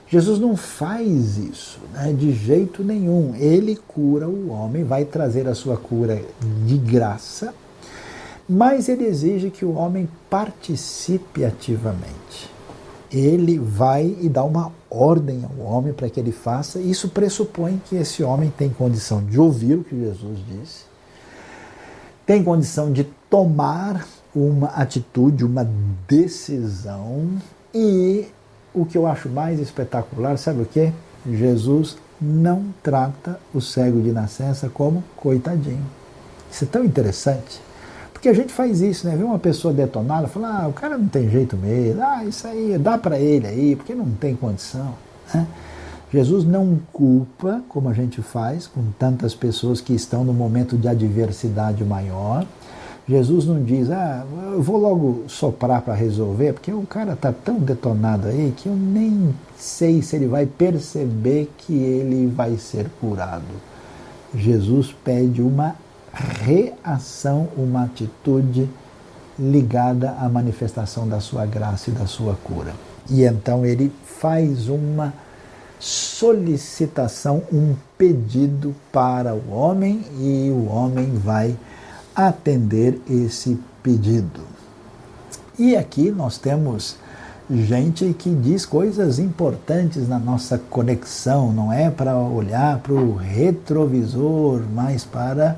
Jesus 0.07 0.37
não 0.37 0.55
faz 0.55 1.39
isso 1.39 1.79
né, 1.91 2.13
de 2.13 2.31
jeito 2.31 2.83
nenhum. 2.83 3.33
Ele 3.39 3.75
cura 3.87 4.29
o 4.29 4.51
homem, 4.51 4.83
vai 4.83 5.03
trazer 5.03 5.47
a 5.47 5.55
sua 5.55 5.77
cura 5.77 6.21
de 6.63 6.77
graça, 6.77 7.55
mas 8.47 8.87
ele 8.87 9.05
exige 9.05 9.49
que 9.49 9.65
o 9.65 9.73
homem 9.73 10.07
participe 10.29 11.43
ativamente 11.43 12.50
ele 13.11 13.59
vai 13.59 14.15
e 14.21 14.29
dá 14.29 14.43
uma 14.43 14.71
ordem 14.89 15.43
ao 15.43 15.65
homem 15.65 15.93
para 15.93 16.09
que 16.09 16.19
ele 16.19 16.31
faça. 16.31 16.79
Isso 16.79 17.09
pressupõe 17.09 17.81
que 17.85 17.95
esse 17.95 18.23
homem 18.23 18.51
tem 18.57 18.69
condição 18.69 19.23
de 19.23 19.39
ouvir 19.39 19.75
o 19.75 19.83
que 19.83 19.99
Jesus 19.99 20.39
disse, 20.47 20.85
tem 22.25 22.43
condição 22.43 22.91
de 22.91 23.03
tomar 23.29 24.07
uma 24.33 24.67
atitude, 24.69 25.43
uma 25.43 25.69
decisão 26.07 27.27
e 27.73 28.27
o 28.73 28.85
que 28.85 28.97
eu 28.97 29.05
acho 29.05 29.27
mais 29.27 29.59
espetacular, 29.59 30.37
sabe 30.37 30.61
o 30.61 30.65
que? 30.65 30.93
Jesus 31.29 31.97
não 32.21 32.65
trata 32.81 33.39
o 33.53 33.59
cego 33.59 34.01
de 34.01 34.11
nascença 34.11 34.69
como 34.69 35.03
coitadinho. 35.17 35.85
Isso 36.49 36.63
é 36.63 36.67
tão 36.67 36.85
interessante. 36.85 37.61
Porque 38.21 38.29
a 38.29 38.35
gente 38.35 38.53
faz 38.53 38.81
isso, 38.81 39.07
né? 39.07 39.15
Vê 39.15 39.23
uma 39.23 39.39
pessoa 39.39 39.73
detonada, 39.73 40.27
fala, 40.27 40.61
ah, 40.61 40.67
o 40.67 40.73
cara 40.73 40.95
não 40.95 41.07
tem 41.07 41.27
jeito 41.27 41.57
mesmo, 41.57 42.03
ah, 42.03 42.23
isso 42.23 42.45
aí, 42.45 42.77
dá 42.77 42.95
para 42.95 43.17
ele 43.17 43.47
aí, 43.47 43.75
porque 43.75 43.95
não 43.95 44.11
tem 44.11 44.35
condição. 44.35 44.93
Né? 45.33 45.47
Jesus 46.13 46.45
não 46.45 46.79
culpa, 46.93 47.63
como 47.67 47.89
a 47.89 47.93
gente 47.93 48.21
faz 48.21 48.67
com 48.67 48.83
tantas 48.99 49.33
pessoas 49.33 49.81
que 49.81 49.93
estão 49.93 50.23
no 50.23 50.33
momento 50.33 50.77
de 50.77 50.87
adversidade 50.87 51.83
maior. 51.83 52.45
Jesus 53.09 53.47
não 53.47 53.63
diz, 53.63 53.89
ah, 53.89 54.23
eu 54.53 54.61
vou 54.61 54.77
logo 54.77 55.23
soprar 55.27 55.81
para 55.81 55.95
resolver, 55.95 56.53
porque 56.53 56.71
o 56.71 56.83
cara 56.83 57.13
está 57.13 57.33
tão 57.33 57.57
detonado 57.57 58.27
aí 58.27 58.53
que 58.55 58.69
eu 58.69 58.75
nem 58.75 59.33
sei 59.57 60.03
se 60.03 60.15
ele 60.15 60.27
vai 60.27 60.45
perceber 60.45 61.49
que 61.57 61.73
ele 61.73 62.27
vai 62.27 62.55
ser 62.57 62.85
curado. 62.99 63.41
Jesus 64.35 64.93
pede 65.03 65.41
uma 65.41 65.75
reação, 66.13 67.47
uma 67.57 67.83
atitude 67.83 68.69
ligada 69.39 70.11
à 70.11 70.27
manifestação 70.29 71.07
da 71.07 71.19
sua 71.19 71.45
graça 71.45 71.89
e 71.89 71.93
da 71.93 72.05
sua 72.05 72.35
cura. 72.43 72.73
E 73.09 73.23
então 73.23 73.65
ele 73.65 73.91
faz 74.05 74.67
uma 74.67 75.13
solicitação, 75.79 77.41
um 77.51 77.75
pedido 77.97 78.75
para 78.91 79.33
o 79.33 79.51
homem 79.51 80.03
e 80.19 80.51
o 80.51 80.67
homem 80.67 81.15
vai 81.15 81.57
atender 82.15 83.01
esse 83.09 83.59
pedido. 83.81 84.41
E 85.57 85.75
aqui 85.75 86.11
nós 86.11 86.37
temos 86.37 86.97
gente 87.49 88.13
que 88.13 88.29
diz 88.29 88.65
coisas 88.65 89.19
importantes 89.19 90.07
na 90.07 90.19
nossa 90.19 90.57
conexão, 90.57 91.51
não 91.51 91.73
é 91.73 91.89
para 91.89 92.15
olhar 92.15 92.79
para 92.79 92.93
o 92.93 93.15
retrovisor, 93.15 94.61
mas 94.73 95.03
para 95.03 95.57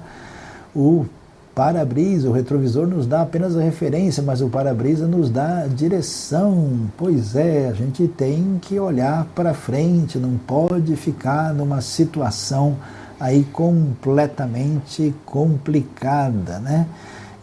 o 0.75 1.05
para-brisa. 1.53 2.29
O 2.29 2.31
retrovisor 2.31 2.87
nos 2.87 3.05
dá 3.05 3.21
apenas 3.21 3.55
a 3.55 3.61
referência, 3.61 4.23
mas 4.23 4.41
o 4.41 4.49
para-brisa 4.49 5.07
nos 5.07 5.29
dá 5.29 5.59
a 5.59 5.67
direção. 5.67 6.89
Pois 6.97 7.35
é, 7.35 7.67
a 7.69 7.73
gente 7.73 8.07
tem 8.07 8.59
que 8.61 8.79
olhar 8.79 9.25
para 9.35 9.53
frente, 9.53 10.17
não 10.17 10.37
pode 10.37 10.95
ficar 10.95 11.53
numa 11.53 11.81
situação 11.81 12.77
aí 13.19 13.43
completamente 13.45 15.13
complicada, 15.25 16.59
né? 16.59 16.87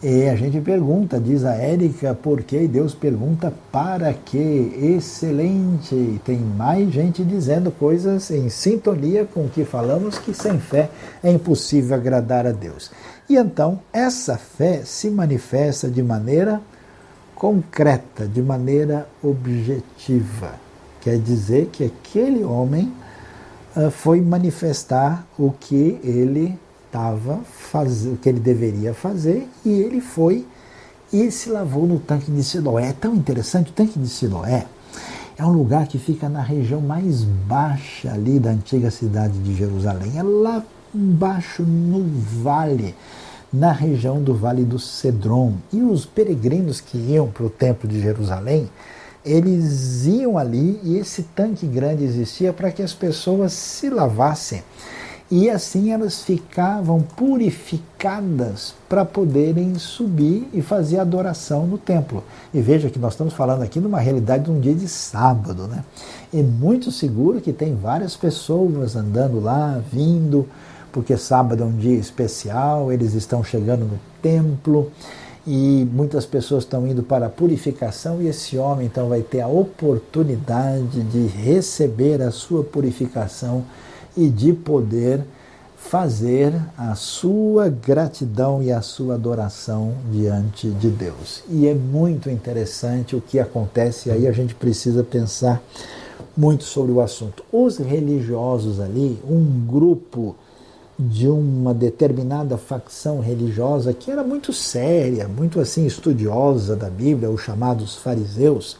E 0.03 0.27
a 0.27 0.35
gente 0.35 0.59
pergunta, 0.59 1.19
diz 1.19 1.45
a 1.45 1.53
Érica, 1.53 2.15
por 2.15 2.41
quê? 2.41 2.63
E 2.63 2.67
Deus 2.67 2.91
pergunta 2.91 3.53
para 3.71 4.11
quê? 4.11 4.95
Excelente! 4.97 6.19
Tem 6.25 6.39
mais 6.39 6.91
gente 6.91 7.23
dizendo 7.23 7.69
coisas 7.69 8.31
em 8.31 8.49
sintonia 8.49 9.27
com 9.31 9.41
o 9.45 9.49
que 9.49 9.63
falamos, 9.63 10.17
que 10.17 10.33
sem 10.33 10.59
fé 10.59 10.89
é 11.23 11.31
impossível 11.31 11.95
agradar 11.95 12.47
a 12.47 12.51
Deus. 12.51 12.89
E 13.29 13.35
então, 13.35 13.79
essa 13.93 14.39
fé 14.39 14.81
se 14.83 15.07
manifesta 15.11 15.87
de 15.87 16.01
maneira 16.01 16.59
concreta, 17.35 18.27
de 18.27 18.41
maneira 18.41 19.07
objetiva. 19.21 20.55
Quer 20.99 21.19
dizer 21.19 21.67
que 21.71 21.83
aquele 21.83 22.43
homem 22.43 22.91
uh, 23.75 23.91
foi 23.91 24.19
manifestar 24.19 25.27
o 25.37 25.51
que 25.51 25.99
ele 26.03 26.57
estava 26.91 27.39
fazendo, 27.45 28.15
o 28.15 28.17
que 28.17 28.27
ele 28.27 28.41
deveria 28.41 28.93
fazer, 28.93 29.47
e 29.65 29.69
ele 29.69 30.01
foi 30.01 30.45
e 31.11 31.31
se 31.31 31.49
lavou 31.49 31.87
no 31.87 31.99
tanque 31.99 32.29
de 32.29 32.43
Siloé. 32.43 32.89
É 32.89 32.93
tão 32.93 33.15
interessante, 33.15 33.71
o 33.71 33.73
tanque 33.73 33.97
de 33.97 34.09
Siloé 34.09 34.65
é 35.37 35.45
um 35.45 35.51
lugar 35.53 35.87
que 35.87 35.97
fica 35.97 36.27
na 36.27 36.41
região 36.41 36.81
mais 36.81 37.23
baixa 37.23 38.11
ali 38.11 38.39
da 38.39 38.51
antiga 38.51 38.91
cidade 38.91 39.39
de 39.39 39.55
Jerusalém. 39.55 40.17
É 40.17 40.23
lá 40.23 40.63
embaixo 40.93 41.63
no 41.63 42.05
vale, 42.43 42.93
na 43.51 43.71
região 43.71 44.21
do 44.21 44.35
Vale 44.35 44.63
do 44.63 44.77
Cedron. 44.77 45.53
E 45.71 45.81
os 45.81 46.05
peregrinos 46.05 46.81
que 46.81 46.97
iam 46.97 47.27
para 47.27 47.45
o 47.45 47.49
Templo 47.49 47.87
de 47.87 48.01
Jerusalém, 48.01 48.69
eles 49.25 50.05
iam 50.05 50.37
ali 50.37 50.79
e 50.83 50.97
esse 50.97 51.23
tanque 51.23 51.65
grande 51.65 52.03
existia 52.03 52.51
para 52.51 52.71
que 52.71 52.81
as 52.81 52.93
pessoas 52.93 53.53
se 53.53 53.89
lavassem 53.89 54.61
e 55.31 55.49
assim 55.49 55.91
elas 55.91 56.23
ficavam 56.23 57.01
purificadas 57.01 58.75
para 58.89 59.05
poderem 59.05 59.75
subir 59.79 60.49
e 60.53 60.61
fazer 60.61 60.99
adoração 60.99 61.65
no 61.65 61.77
templo. 61.77 62.21
E 62.53 62.59
veja 62.59 62.89
que 62.89 62.99
nós 62.99 63.13
estamos 63.13 63.33
falando 63.33 63.61
aqui 63.61 63.79
numa 63.79 64.01
realidade 64.01 64.43
de 64.43 64.51
um 64.51 64.59
dia 64.59 64.75
de 64.75 64.89
sábado, 64.89 65.67
né? 65.67 65.85
É 66.33 66.43
muito 66.43 66.91
seguro 66.91 67.39
que 67.39 67.53
tem 67.53 67.73
várias 67.73 68.17
pessoas 68.17 68.97
andando 68.97 69.39
lá, 69.39 69.81
vindo, 69.89 70.45
porque 70.91 71.15
sábado 71.15 71.63
é 71.63 71.65
um 71.65 71.77
dia 71.77 71.95
especial, 71.95 72.91
eles 72.91 73.13
estão 73.13 73.41
chegando 73.41 73.85
no 73.85 73.97
templo 74.21 74.91
e 75.47 75.87
muitas 75.93 76.25
pessoas 76.25 76.65
estão 76.65 76.85
indo 76.85 77.03
para 77.03 77.27
a 77.27 77.29
purificação 77.29 78.21
e 78.21 78.27
esse 78.27 78.57
homem 78.57 78.87
então 78.87 79.07
vai 79.07 79.21
ter 79.21 79.39
a 79.39 79.47
oportunidade 79.47 81.01
de 81.03 81.25
receber 81.25 82.21
a 82.21 82.31
sua 82.31 82.65
purificação 82.65 83.63
e 84.15 84.29
de 84.29 84.53
poder 84.53 85.21
fazer 85.77 86.53
a 86.77 86.93
sua 86.95 87.67
gratidão 87.67 88.61
e 88.61 88.71
a 88.71 88.81
sua 88.81 89.15
adoração 89.15 89.93
diante 90.11 90.69
de 90.69 90.89
Deus. 90.89 91.43
E 91.49 91.67
é 91.67 91.73
muito 91.73 92.29
interessante 92.29 93.15
o 93.15 93.21
que 93.21 93.39
acontece, 93.39 94.11
aí 94.11 94.27
a 94.27 94.31
gente 94.31 94.53
precisa 94.53 95.03
pensar 95.03 95.61
muito 96.37 96.63
sobre 96.63 96.91
o 96.91 97.01
assunto. 97.01 97.43
Os 97.51 97.77
religiosos 97.77 98.79
ali, 98.79 99.19
um 99.27 99.65
grupo 99.67 100.35
de 100.97 101.27
uma 101.27 101.73
determinada 101.73 102.57
facção 102.57 103.19
religiosa 103.19 103.91
que 103.91 104.11
era 104.11 104.23
muito 104.23 104.53
séria, 104.53 105.27
muito 105.27 105.59
assim 105.59 105.85
estudiosa 105.85 106.75
da 106.75 106.89
Bíblia, 106.89 107.29
os 107.29 107.41
chamados 107.41 107.95
fariseus, 107.95 108.77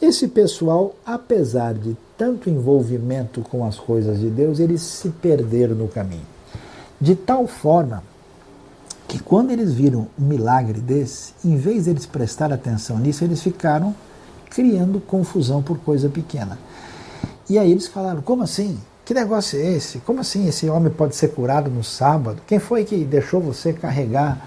esse 0.00 0.28
pessoal, 0.28 0.94
apesar 1.04 1.74
de 1.74 1.96
tanto 2.20 2.50
envolvimento 2.50 3.40
com 3.40 3.64
as 3.64 3.78
coisas 3.78 4.20
de 4.20 4.28
Deus, 4.28 4.58
eles 4.60 4.82
se 4.82 5.08
perderam 5.08 5.74
no 5.74 5.88
caminho. 5.88 6.26
De 7.00 7.16
tal 7.16 7.46
forma 7.46 8.02
que 9.08 9.18
quando 9.18 9.50
eles 9.50 9.72
viram 9.72 10.06
um 10.18 10.26
milagre 10.26 10.82
desse, 10.82 11.32
em 11.42 11.56
vez 11.56 11.84
de 11.84 11.90
eles 11.90 12.04
prestar 12.04 12.52
atenção 12.52 12.98
nisso, 12.98 13.24
eles 13.24 13.42
ficaram 13.42 13.94
criando 14.50 15.00
confusão 15.00 15.62
por 15.62 15.78
coisa 15.78 16.10
pequena. 16.10 16.58
E 17.48 17.58
aí 17.58 17.72
eles 17.72 17.86
falaram: 17.86 18.20
como 18.20 18.42
assim? 18.42 18.78
Que 19.02 19.14
negócio 19.14 19.58
é 19.58 19.72
esse? 19.72 20.00
Como 20.00 20.20
assim 20.20 20.46
esse 20.46 20.68
homem 20.68 20.92
pode 20.92 21.16
ser 21.16 21.28
curado 21.28 21.70
no 21.70 21.82
sábado? 21.82 22.42
Quem 22.46 22.58
foi 22.58 22.84
que 22.84 23.02
deixou 23.02 23.40
você 23.40 23.72
carregar 23.72 24.46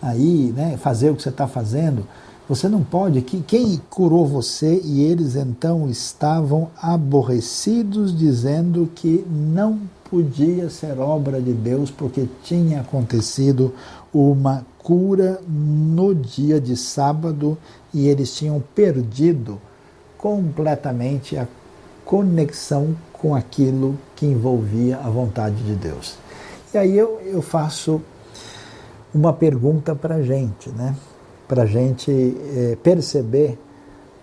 aí, 0.00 0.54
né, 0.56 0.78
fazer 0.78 1.10
o 1.10 1.16
que 1.16 1.22
você 1.22 1.28
está 1.28 1.46
fazendo? 1.46 2.06
Você 2.50 2.68
não 2.68 2.82
pode. 2.82 3.22
Quem 3.22 3.80
curou 3.88 4.26
você? 4.26 4.80
E 4.82 5.04
eles 5.04 5.36
então 5.36 5.88
estavam 5.88 6.68
aborrecidos, 6.82 8.12
dizendo 8.12 8.90
que 8.92 9.24
não 9.30 9.78
podia 10.10 10.68
ser 10.68 10.98
obra 10.98 11.40
de 11.40 11.52
Deus 11.52 11.92
porque 11.92 12.28
tinha 12.42 12.80
acontecido 12.80 13.72
uma 14.12 14.66
cura 14.78 15.40
no 15.48 16.12
dia 16.12 16.60
de 16.60 16.76
sábado 16.76 17.56
e 17.94 18.08
eles 18.08 18.34
tinham 18.34 18.60
perdido 18.74 19.56
completamente 20.18 21.36
a 21.36 21.46
conexão 22.04 22.96
com 23.12 23.32
aquilo 23.32 23.96
que 24.16 24.26
envolvia 24.26 24.96
a 24.96 25.08
vontade 25.08 25.62
de 25.62 25.76
Deus. 25.76 26.16
E 26.74 26.78
aí 26.78 26.98
eu, 26.98 27.20
eu 27.24 27.42
faço 27.42 28.02
uma 29.14 29.32
pergunta 29.32 29.94
para 29.94 30.16
a 30.16 30.22
gente, 30.22 30.68
né? 30.70 30.96
Para 31.50 31.64
a 31.64 31.66
gente 31.66 32.12
é, 32.12 32.78
perceber 32.80 33.58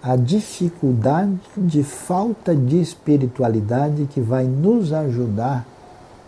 a 0.02 0.16
dificuldade 0.16 1.38
de 1.58 1.84
falta 1.84 2.56
de 2.56 2.80
espiritualidade 2.80 4.08
que 4.10 4.22
vai 4.22 4.46
nos 4.46 4.94
ajudar 4.94 5.68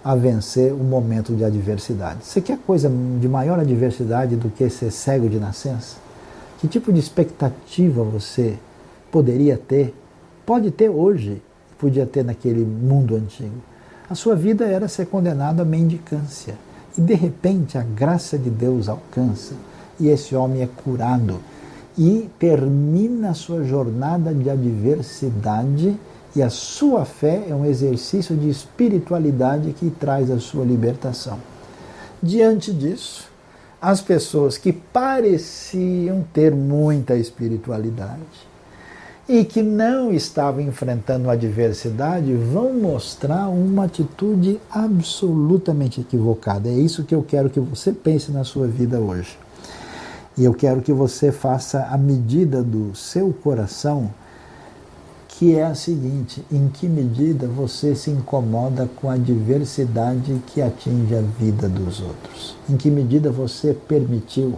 a 0.03 0.13
vencer 0.13 0.73
o 0.73 0.83
momento 0.83 1.33
de 1.33 1.45
adversidade. 1.45 2.25
Você 2.25 2.41
quer 2.41 2.57
coisa 2.57 2.91
de 3.17 3.29
maior 3.29 3.57
adversidade 3.57 4.35
do 4.35 4.49
que 4.49 4.69
ser 4.69 4.91
cego 4.91 5.29
de 5.29 5.39
nascença? 5.39 5.95
Que 6.59 6.67
tipo 6.67 6.91
de 6.91 6.99
expectativa 6.99 8.03
você 8.03 8.57
poderia 9.09 9.57
ter? 9.57 9.95
Pode 10.45 10.69
ter 10.69 10.89
hoje, 10.89 11.41
podia 11.77 12.05
ter 12.05 12.25
naquele 12.25 12.65
mundo 12.65 13.15
antigo. 13.15 13.55
A 14.09 14.15
sua 14.15 14.35
vida 14.35 14.65
era 14.65 14.89
ser 14.89 15.05
condenado 15.05 15.61
à 15.61 15.65
mendicância. 15.65 16.55
E 16.97 16.99
de 16.99 17.13
repente 17.13 17.77
a 17.77 17.83
graça 17.83 18.37
de 18.37 18.49
Deus 18.49 18.89
alcança 18.89 19.53
e 19.99 20.07
esse 20.07 20.35
homem 20.35 20.61
é 20.61 20.69
curado 20.83 21.39
e 21.97 22.29
termina 22.39 23.31
a 23.31 23.33
sua 23.33 23.63
jornada 23.63 24.33
de 24.33 24.49
adversidade 24.49 25.97
e 26.35 26.41
a 26.41 26.49
sua 26.49 27.03
fé 27.03 27.45
é 27.49 27.55
um 27.55 27.65
exercício 27.65 28.35
de 28.37 28.49
espiritualidade 28.49 29.73
que 29.73 29.89
traz 29.89 30.31
a 30.31 30.39
sua 30.39 30.63
libertação. 30.63 31.39
Diante 32.21 32.71
disso, 32.71 33.27
as 33.81 33.99
pessoas 34.01 34.57
que 34.57 34.71
pareciam 34.71 36.23
ter 36.33 36.53
muita 36.53 37.15
espiritualidade 37.15 38.47
e 39.27 39.43
que 39.43 39.61
não 39.61 40.11
estavam 40.11 40.61
enfrentando 40.61 41.29
adversidade 41.29 42.33
vão 42.33 42.73
mostrar 42.73 43.47
uma 43.47 43.85
atitude 43.85 44.59
absolutamente 44.71 46.01
equivocada. 46.01 46.69
É 46.69 46.73
isso 46.73 47.03
que 47.03 47.13
eu 47.13 47.23
quero 47.23 47.49
que 47.49 47.59
você 47.59 47.91
pense 47.91 48.31
na 48.31 48.43
sua 48.43 48.67
vida 48.67 48.99
hoje. 48.99 49.37
E 50.39 50.45
eu 50.45 50.53
quero 50.53 50.81
que 50.81 50.93
você 50.93 51.33
faça 51.33 51.83
a 51.91 51.97
medida 51.97 52.63
do 52.63 52.95
seu 52.95 53.33
coração 53.33 54.09
que 55.27 55.53
é 55.53 55.65
a 55.65 55.75
seguinte: 55.75 56.41
em 56.49 56.69
que 56.69 56.87
medida 56.87 57.45
você 57.45 57.93
se 57.93 58.09
incomoda 58.09 58.89
com 58.95 59.09
a 59.09 59.17
diversidade 59.17 60.41
que 60.47 60.61
atinge 60.61 61.13
a 61.13 61.21
vida 61.21 61.67
dos 61.67 62.01
outros? 62.01 62.55
Em 62.69 62.77
que 62.77 62.89
medida 62.89 63.29
você 63.29 63.73
permitiu 63.73 64.55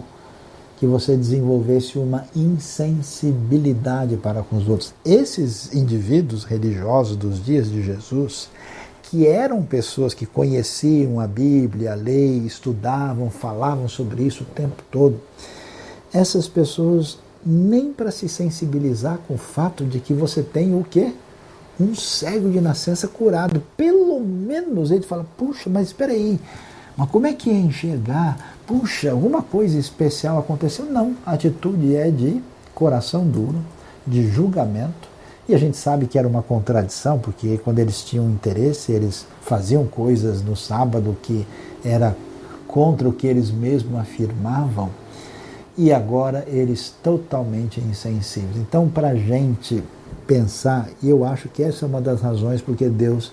que 0.78 0.86
você 0.86 1.16
desenvolvesse 1.16 1.98
uma 1.98 2.26
insensibilidade 2.34 4.16
para 4.16 4.42
com 4.44 4.58
os 4.58 4.68
outros? 4.68 4.94
Esses 5.04 5.74
indivíduos 5.74 6.44
religiosos 6.44 7.16
dos 7.16 7.44
dias 7.44 7.68
de 7.68 7.82
Jesus, 7.82 8.48
que 9.02 9.26
eram 9.26 9.64
pessoas 9.64 10.14
que 10.14 10.26
conheciam 10.26 11.18
a 11.18 11.26
Bíblia, 11.26 11.92
a 11.92 11.96
lei, 11.96 12.38
estudavam, 12.38 13.30
falavam 13.30 13.88
sobre 13.88 14.22
isso 14.22 14.44
o 14.44 14.46
tempo 14.46 14.80
todo, 14.92 15.20
essas 16.12 16.46
pessoas 16.46 17.18
nem 17.44 17.92
para 17.92 18.10
se 18.10 18.28
sensibilizar 18.28 19.18
com 19.26 19.34
o 19.34 19.38
fato 19.38 19.84
de 19.84 19.98
que 19.98 20.12
você 20.12 20.42
tem 20.42 20.74
o 20.74 20.84
quê? 20.84 21.12
Um 21.80 21.94
cego 21.94 22.50
de 22.50 22.60
nascença 22.60 23.08
curado. 23.08 23.62
Pelo 23.76 24.20
menos 24.20 24.90
ele 24.90 25.02
fala, 25.02 25.26
puxa, 25.36 25.68
mas 25.68 25.88
espera 25.88 26.12
aí, 26.12 26.38
mas 26.96 27.10
como 27.10 27.26
é 27.26 27.32
que 27.32 27.50
é 27.50 27.54
enxergar? 27.54 28.56
Puxa, 28.66 29.10
alguma 29.10 29.42
coisa 29.42 29.78
especial 29.78 30.38
aconteceu? 30.38 30.84
Não, 30.84 31.16
a 31.24 31.32
atitude 31.32 31.96
é 31.96 32.10
de 32.10 32.42
coração 32.74 33.26
duro, 33.26 33.58
de 34.06 34.28
julgamento, 34.28 35.10
e 35.48 35.54
a 35.54 35.58
gente 35.58 35.76
sabe 35.76 36.06
que 36.06 36.18
era 36.18 36.28
uma 36.28 36.42
contradição, 36.42 37.18
porque 37.18 37.58
quando 37.58 37.80
eles 37.80 38.04
tinham 38.04 38.30
interesse, 38.30 38.92
eles 38.92 39.26
faziam 39.42 39.86
coisas 39.86 40.42
no 40.42 40.54
sábado 40.54 41.16
que 41.20 41.46
era 41.84 42.16
contra 42.68 43.08
o 43.08 43.12
que 43.12 43.26
eles 43.26 43.50
mesmos 43.50 44.00
afirmavam 44.00 44.90
e 45.76 45.92
agora 45.92 46.44
eles 46.46 46.94
totalmente 47.02 47.80
insensíveis. 47.80 48.56
Então, 48.56 48.88
para 48.88 49.08
a 49.08 49.14
gente 49.14 49.82
pensar, 50.26 50.88
e 51.02 51.08
eu 51.08 51.24
acho 51.24 51.48
que 51.48 51.62
essa 51.62 51.84
é 51.84 51.88
uma 51.88 52.00
das 52.00 52.20
razões 52.20 52.60
porque 52.60 52.88
Deus 52.88 53.32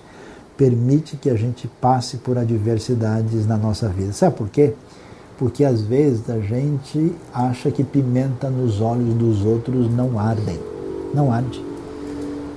permite 0.58 1.15
que 1.15 1.30
a 1.30 1.36
gente 1.36 1.67
passe 1.80 2.17
por 2.17 2.38
adversidades 2.38 3.45
na 3.45 3.58
nossa 3.58 3.88
vida. 3.88 4.12
Sabe 4.12 4.36
por 4.36 4.49
quê? 4.49 4.73
Porque 5.38 5.63
às 5.63 5.82
vezes 5.82 6.30
a 6.30 6.39
gente 6.39 7.13
acha 7.34 7.71
que 7.71 7.84
pimenta 7.84 8.49
nos 8.49 8.82
olhos 8.82 9.13
dos 9.13 9.45
outros 9.45 9.89
não 9.89 10.19
ardem. 10.19 10.60
Não 11.13 11.32
arde. 11.32 11.63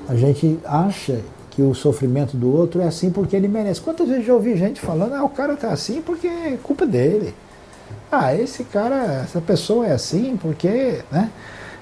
A 0.08 0.16
gente 0.16 0.58
acha 0.64 1.20
que 1.50 1.62
o 1.62 1.74
sofrimento 1.74 2.36
do 2.36 2.52
outro 2.52 2.80
é 2.80 2.86
assim 2.86 3.10
porque 3.10 3.36
ele 3.36 3.46
merece. 3.46 3.80
Quantas 3.80 4.08
vezes 4.08 4.26
já 4.26 4.34
ouvi 4.34 4.56
gente 4.56 4.80
falando, 4.80 5.14
ah, 5.14 5.24
o 5.24 5.28
cara 5.28 5.52
está 5.54 5.68
assim 5.68 6.02
porque 6.02 6.26
é 6.26 6.58
culpa 6.60 6.84
dele 6.84 7.32
ah, 8.10 8.34
esse 8.34 8.64
cara, 8.64 9.22
essa 9.24 9.40
pessoa 9.40 9.86
é 9.86 9.92
assim 9.92 10.36
porque, 10.36 11.02
né? 11.10 11.30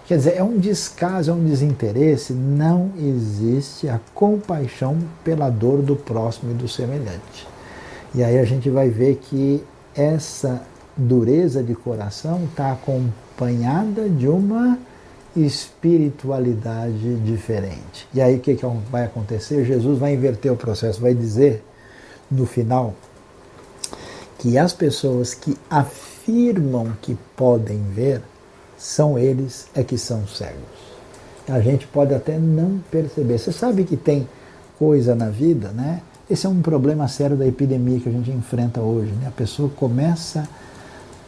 Quer 0.07 0.17
dizer, 0.17 0.37
é 0.37 0.43
um 0.43 0.59
descaso, 0.59 1.31
é 1.31 1.35
um 1.35 1.45
desinteresse, 1.45 2.33
não 2.33 2.91
existe 2.99 3.89
a 3.89 4.01
compaixão 4.13 4.99
pela 5.23 5.49
dor 5.49 5.83
do 5.83 5.95
próximo 5.95 6.51
e 6.51 6.55
do 6.55 6.67
semelhante. 6.67 7.47
E 8.13 8.25
aí 8.25 8.39
a 8.39 8.45
gente 8.45 8.69
vai 8.69 8.89
ver 8.89 9.21
que 9.23 9.63
essa 9.95 10.63
dureza 10.97 11.63
de 11.63 11.75
coração 11.75 12.45
está 12.45 12.73
acompanhada 12.73 14.09
de 14.09 14.27
uma 14.27 14.79
espiritualidade 15.37 17.15
diferente. 17.21 18.09
E 18.13 18.21
aí 18.21 18.37
o 18.37 18.41
que, 18.41 18.57
que 18.57 18.67
vai 18.91 19.05
acontecer? 19.05 19.65
Jesus 19.65 19.99
vai 19.99 20.15
inverter 20.15 20.53
o 20.53 20.57
processo, 20.57 21.01
vai 21.01 21.15
dizer 21.15 21.65
no 22.31 22.47
final 22.47 22.95
que 24.41 24.57
as 24.57 24.73
pessoas 24.73 25.35
que 25.35 25.55
afirmam 25.69 26.93
que 27.03 27.17
podem 27.37 27.83
ver, 27.95 28.23
são 28.77 29.19
eles 29.19 29.69
é 29.75 29.85
que 29.85 29.99
são 29.99 30.27
cegos. 30.27 30.81
A 31.47 31.61
gente 31.61 31.87
pode 31.87 32.15
até 32.15 32.39
não 32.39 32.81
perceber. 32.91 33.39
Você 33.39 33.53
sabe 33.53 33.85
que 33.85 33.99
tem 33.99 34.27
coisa 34.79 35.15
na 35.15 35.29
vida, 35.29 35.69
né? 35.69 36.01
Esse 36.29 36.47
é 36.47 36.49
um 36.49 36.63
problema 36.63 37.07
sério 37.07 37.37
da 37.37 37.47
epidemia 37.47 38.01
que 38.01 38.09
a 38.09 38.13
gente 38.13 38.31
enfrenta 38.31 38.81
hoje. 38.81 39.13
Né? 39.13 39.27
A 39.29 39.33
pessoa 39.33 39.69
começa 39.69 40.49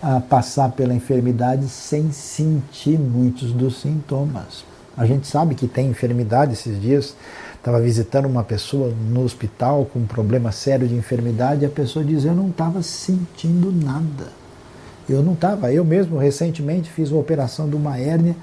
a 0.00 0.18
passar 0.18 0.70
pela 0.72 0.94
enfermidade 0.94 1.68
sem 1.68 2.10
sentir 2.12 2.98
muitos 2.98 3.52
dos 3.52 3.82
sintomas. 3.82 4.64
A 4.96 5.04
gente 5.04 5.26
sabe 5.26 5.54
que 5.54 5.68
tem 5.68 5.90
enfermidade 5.90 6.54
esses 6.54 6.80
dias. 6.80 7.14
Estava 7.62 7.80
visitando 7.80 8.26
uma 8.26 8.42
pessoa 8.42 8.92
no 9.08 9.22
hospital 9.22 9.84
com 9.84 10.00
um 10.00 10.04
problema 10.04 10.50
sério 10.50 10.88
de 10.88 10.96
enfermidade 10.96 11.62
e 11.62 11.64
a 11.64 11.70
pessoa 11.70 12.04
diz: 12.04 12.24
Eu 12.24 12.34
não 12.34 12.48
estava 12.48 12.82
sentindo 12.82 13.70
nada. 13.70 14.32
Eu 15.08 15.22
não 15.22 15.34
estava. 15.34 15.72
Eu 15.72 15.84
mesmo 15.84 16.18
recentemente 16.18 16.90
fiz 16.90 17.12
uma 17.12 17.20
operação 17.20 17.70
de 17.70 17.76
uma 17.76 17.96
hérnia 17.96 18.34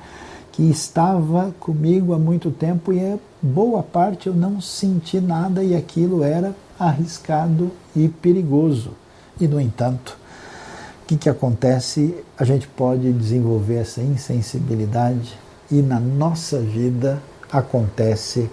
que 0.53 0.63
estava 0.69 1.53
comigo 1.59 2.13
há 2.13 2.17
muito 2.17 2.49
tempo 2.49 2.93
e 2.93 2.99
é 2.99 3.19
boa 3.41 3.83
parte 3.83 4.27
eu 4.27 4.33
não 4.33 4.61
senti 4.61 5.19
nada 5.19 5.65
e 5.65 5.75
aquilo 5.75 6.23
era 6.23 6.55
arriscado 6.79 7.71
e 7.93 8.07
perigoso. 8.07 8.91
E 9.37 9.49
no 9.49 9.59
entanto, 9.59 10.17
o 11.03 11.07
que, 11.07 11.17
que 11.17 11.29
acontece? 11.29 12.15
A 12.37 12.45
gente 12.45 12.69
pode 12.69 13.11
desenvolver 13.11 13.81
essa 13.81 13.99
insensibilidade 13.99 15.37
e 15.69 15.81
na 15.81 15.99
nossa 15.99 16.57
vida 16.61 17.21
acontece 17.51 18.49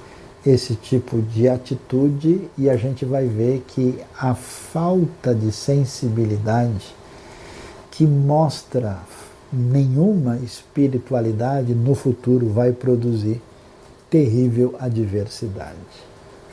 esse 0.47 0.77
tipo 0.77 1.21
de 1.21 1.49
atitude 1.49 2.49
e 2.57 2.71
a 2.71 2.77
gente 2.77 3.05
vai 3.05 3.27
ver 3.27 3.65
que 3.67 3.99
a 4.17 4.33
falta 4.35 5.35
de 5.35 5.51
sensibilidade 5.51 6.95
que 7.91 8.07
mostra 8.07 9.01
nenhuma 9.53 10.37
espiritualidade 10.37 11.75
no 11.75 11.95
futuro 11.97 12.49
vai 12.49 12.71
produzir 12.71 13.43
terrível 14.09 14.77
adversidade. 14.79 15.75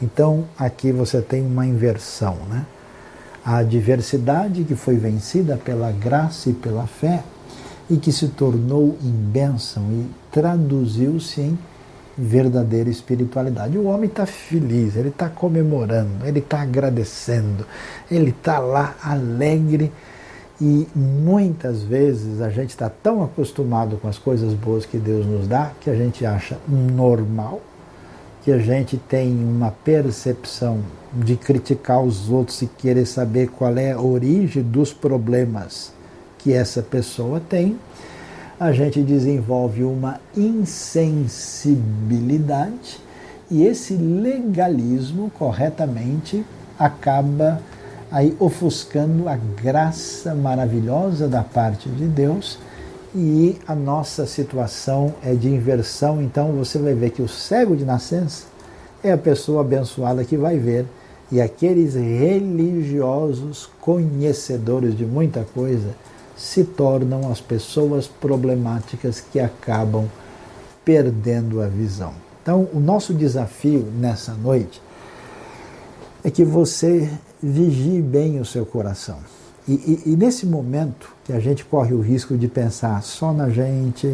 Então 0.01 0.45
aqui 0.57 0.91
você 0.91 1.21
tem 1.21 1.45
uma 1.45 1.65
inversão, 1.65 2.35
né? 2.49 2.65
A 3.45 3.57
adversidade 3.57 4.63
que 4.63 4.75
foi 4.75 4.95
vencida 4.95 5.55
pela 5.57 5.91
graça 5.91 6.49
e 6.49 6.53
pela 6.53 6.87
fé 6.87 7.23
e 7.89 7.97
que 7.97 8.11
se 8.11 8.29
tornou 8.29 8.97
em 9.03 9.11
bênção 9.11 9.83
e 9.91 10.07
traduziu-se 10.31 11.41
em 11.41 11.59
verdadeira 12.17 12.89
espiritualidade. 12.89 13.77
O 13.77 13.85
homem 13.85 14.09
está 14.09 14.25
feliz, 14.25 14.95
ele 14.95 15.09
está 15.09 15.29
comemorando, 15.29 16.25
ele 16.25 16.39
está 16.39 16.61
agradecendo, 16.61 17.65
ele 18.09 18.29
está 18.29 18.59
lá 18.59 18.95
alegre 19.03 19.91
e 20.61 20.87
muitas 20.95 21.83
vezes 21.83 22.39
a 22.39 22.49
gente 22.49 22.69
está 22.69 22.89
tão 22.89 23.23
acostumado 23.23 23.97
com 23.97 24.07
as 24.07 24.17
coisas 24.17 24.53
boas 24.53 24.85
que 24.85 24.97
Deus 24.97 25.25
nos 25.25 25.47
dá 25.47 25.71
que 25.81 25.89
a 25.89 25.95
gente 25.95 26.25
acha 26.25 26.57
normal, 26.67 27.61
que 28.43 28.51
a 28.51 28.59
gente 28.59 28.97
tem 28.97 29.31
uma 29.31 29.71
percepção 29.71 30.81
de 31.11 31.35
criticar 31.35 32.01
os 32.01 32.29
outros 32.29 32.61
e 32.61 32.67
querer 32.67 33.05
saber 33.05 33.49
qual 33.49 33.75
é 33.77 33.91
a 33.91 34.01
origem 34.01 34.63
dos 34.63 34.93
problemas 34.93 35.91
que 36.37 36.53
essa 36.53 36.81
pessoa 36.81 37.39
tem 37.39 37.77
a 38.63 38.71
gente 38.71 39.01
desenvolve 39.01 39.83
uma 39.83 40.21
insensibilidade 40.37 43.01
e 43.51 43.65
esse 43.65 43.93
legalismo 43.93 45.29
corretamente 45.37 46.45
acaba 46.79 47.59
aí 48.09 48.33
ofuscando 48.39 49.27
a 49.27 49.35
graça 49.35 50.33
maravilhosa 50.33 51.27
da 51.27 51.43
parte 51.43 51.89
de 51.89 52.05
Deus 52.05 52.57
e 53.13 53.57
a 53.67 53.75
nossa 53.75 54.25
situação 54.25 55.13
é 55.21 55.33
de 55.33 55.49
inversão. 55.49 56.21
Então 56.21 56.53
você 56.53 56.79
vai 56.79 56.93
ver 56.93 57.09
que 57.09 57.21
o 57.21 57.27
cego 57.27 57.75
de 57.75 57.83
nascença 57.83 58.45
é 59.03 59.11
a 59.11 59.17
pessoa 59.17 59.59
abençoada 59.59 60.23
que 60.23 60.37
vai 60.37 60.57
ver 60.57 60.85
e 61.29 61.41
aqueles 61.41 61.95
religiosos 61.95 63.69
conhecedores 63.81 64.97
de 64.97 65.05
muita 65.05 65.45
coisa 65.53 65.89
se 66.43 66.65
tornam 66.65 67.31
as 67.31 67.39
pessoas 67.39 68.05
problemáticas 68.05 69.21
que 69.21 69.39
acabam 69.39 70.09
perdendo 70.83 71.61
a 71.61 71.67
visão. 71.67 72.13
Então, 72.41 72.67
o 72.73 72.81
nosso 72.81 73.13
desafio 73.13 73.87
nessa 73.97 74.33
noite 74.33 74.81
é 76.21 76.29
que 76.29 76.43
você 76.43 77.09
vigie 77.41 78.01
bem 78.01 78.41
o 78.41 78.45
seu 78.45 78.65
coração. 78.65 79.19
E, 79.65 79.71
e, 79.71 80.11
e, 80.11 80.15
nesse 80.17 80.45
momento 80.45 81.15
que 81.23 81.31
a 81.31 81.39
gente 81.39 81.63
corre 81.63 81.93
o 81.93 82.01
risco 82.01 82.37
de 82.37 82.49
pensar 82.49 83.01
só 83.03 83.31
na 83.31 83.49
gente, 83.49 84.13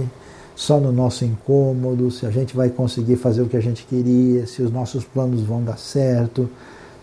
só 0.55 0.79
no 0.79 0.91
nosso 0.91 1.25
incômodo, 1.25 2.11
se 2.11 2.27
a 2.27 2.29
gente 2.29 2.55
vai 2.55 2.69
conseguir 2.69 3.15
fazer 3.15 3.41
o 3.41 3.49
que 3.49 3.57
a 3.57 3.61
gente 3.61 3.87
queria, 3.87 4.45
se 4.45 4.61
os 4.61 4.71
nossos 4.71 5.03
planos 5.03 5.41
vão 5.41 5.63
dar 5.63 5.79
certo, 5.79 6.47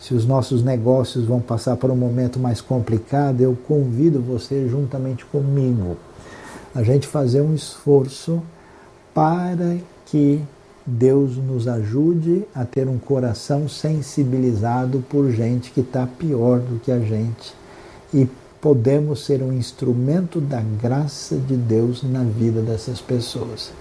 se 0.00 0.14
os 0.14 0.26
nossos 0.26 0.62
negócios 0.62 1.24
vão 1.24 1.40
passar 1.40 1.76
por 1.76 1.90
um 1.90 1.96
momento 1.96 2.38
mais 2.38 2.60
complicado, 2.60 3.40
eu 3.40 3.56
convido 3.66 4.20
você, 4.20 4.68
juntamente 4.68 5.24
comigo, 5.24 5.96
a 6.74 6.82
gente 6.82 7.06
fazer 7.06 7.40
um 7.40 7.54
esforço 7.54 8.42
para 9.14 9.76
que 10.04 10.42
Deus 10.86 11.36
nos 11.36 11.66
ajude 11.66 12.44
a 12.54 12.64
ter 12.64 12.86
um 12.88 12.98
coração 12.98 13.68
sensibilizado 13.68 15.02
por 15.08 15.30
gente 15.30 15.70
que 15.72 15.80
está 15.80 16.06
pior 16.06 16.60
do 16.60 16.78
que 16.78 16.92
a 16.92 17.00
gente 17.00 17.54
e 18.14 18.28
podemos 18.60 19.24
ser 19.24 19.42
um 19.42 19.52
instrumento 19.52 20.40
da 20.40 20.60
graça 20.60 21.36
de 21.36 21.56
Deus 21.56 22.02
na 22.02 22.22
vida 22.22 22.60
dessas 22.60 23.00
pessoas. 23.00 23.72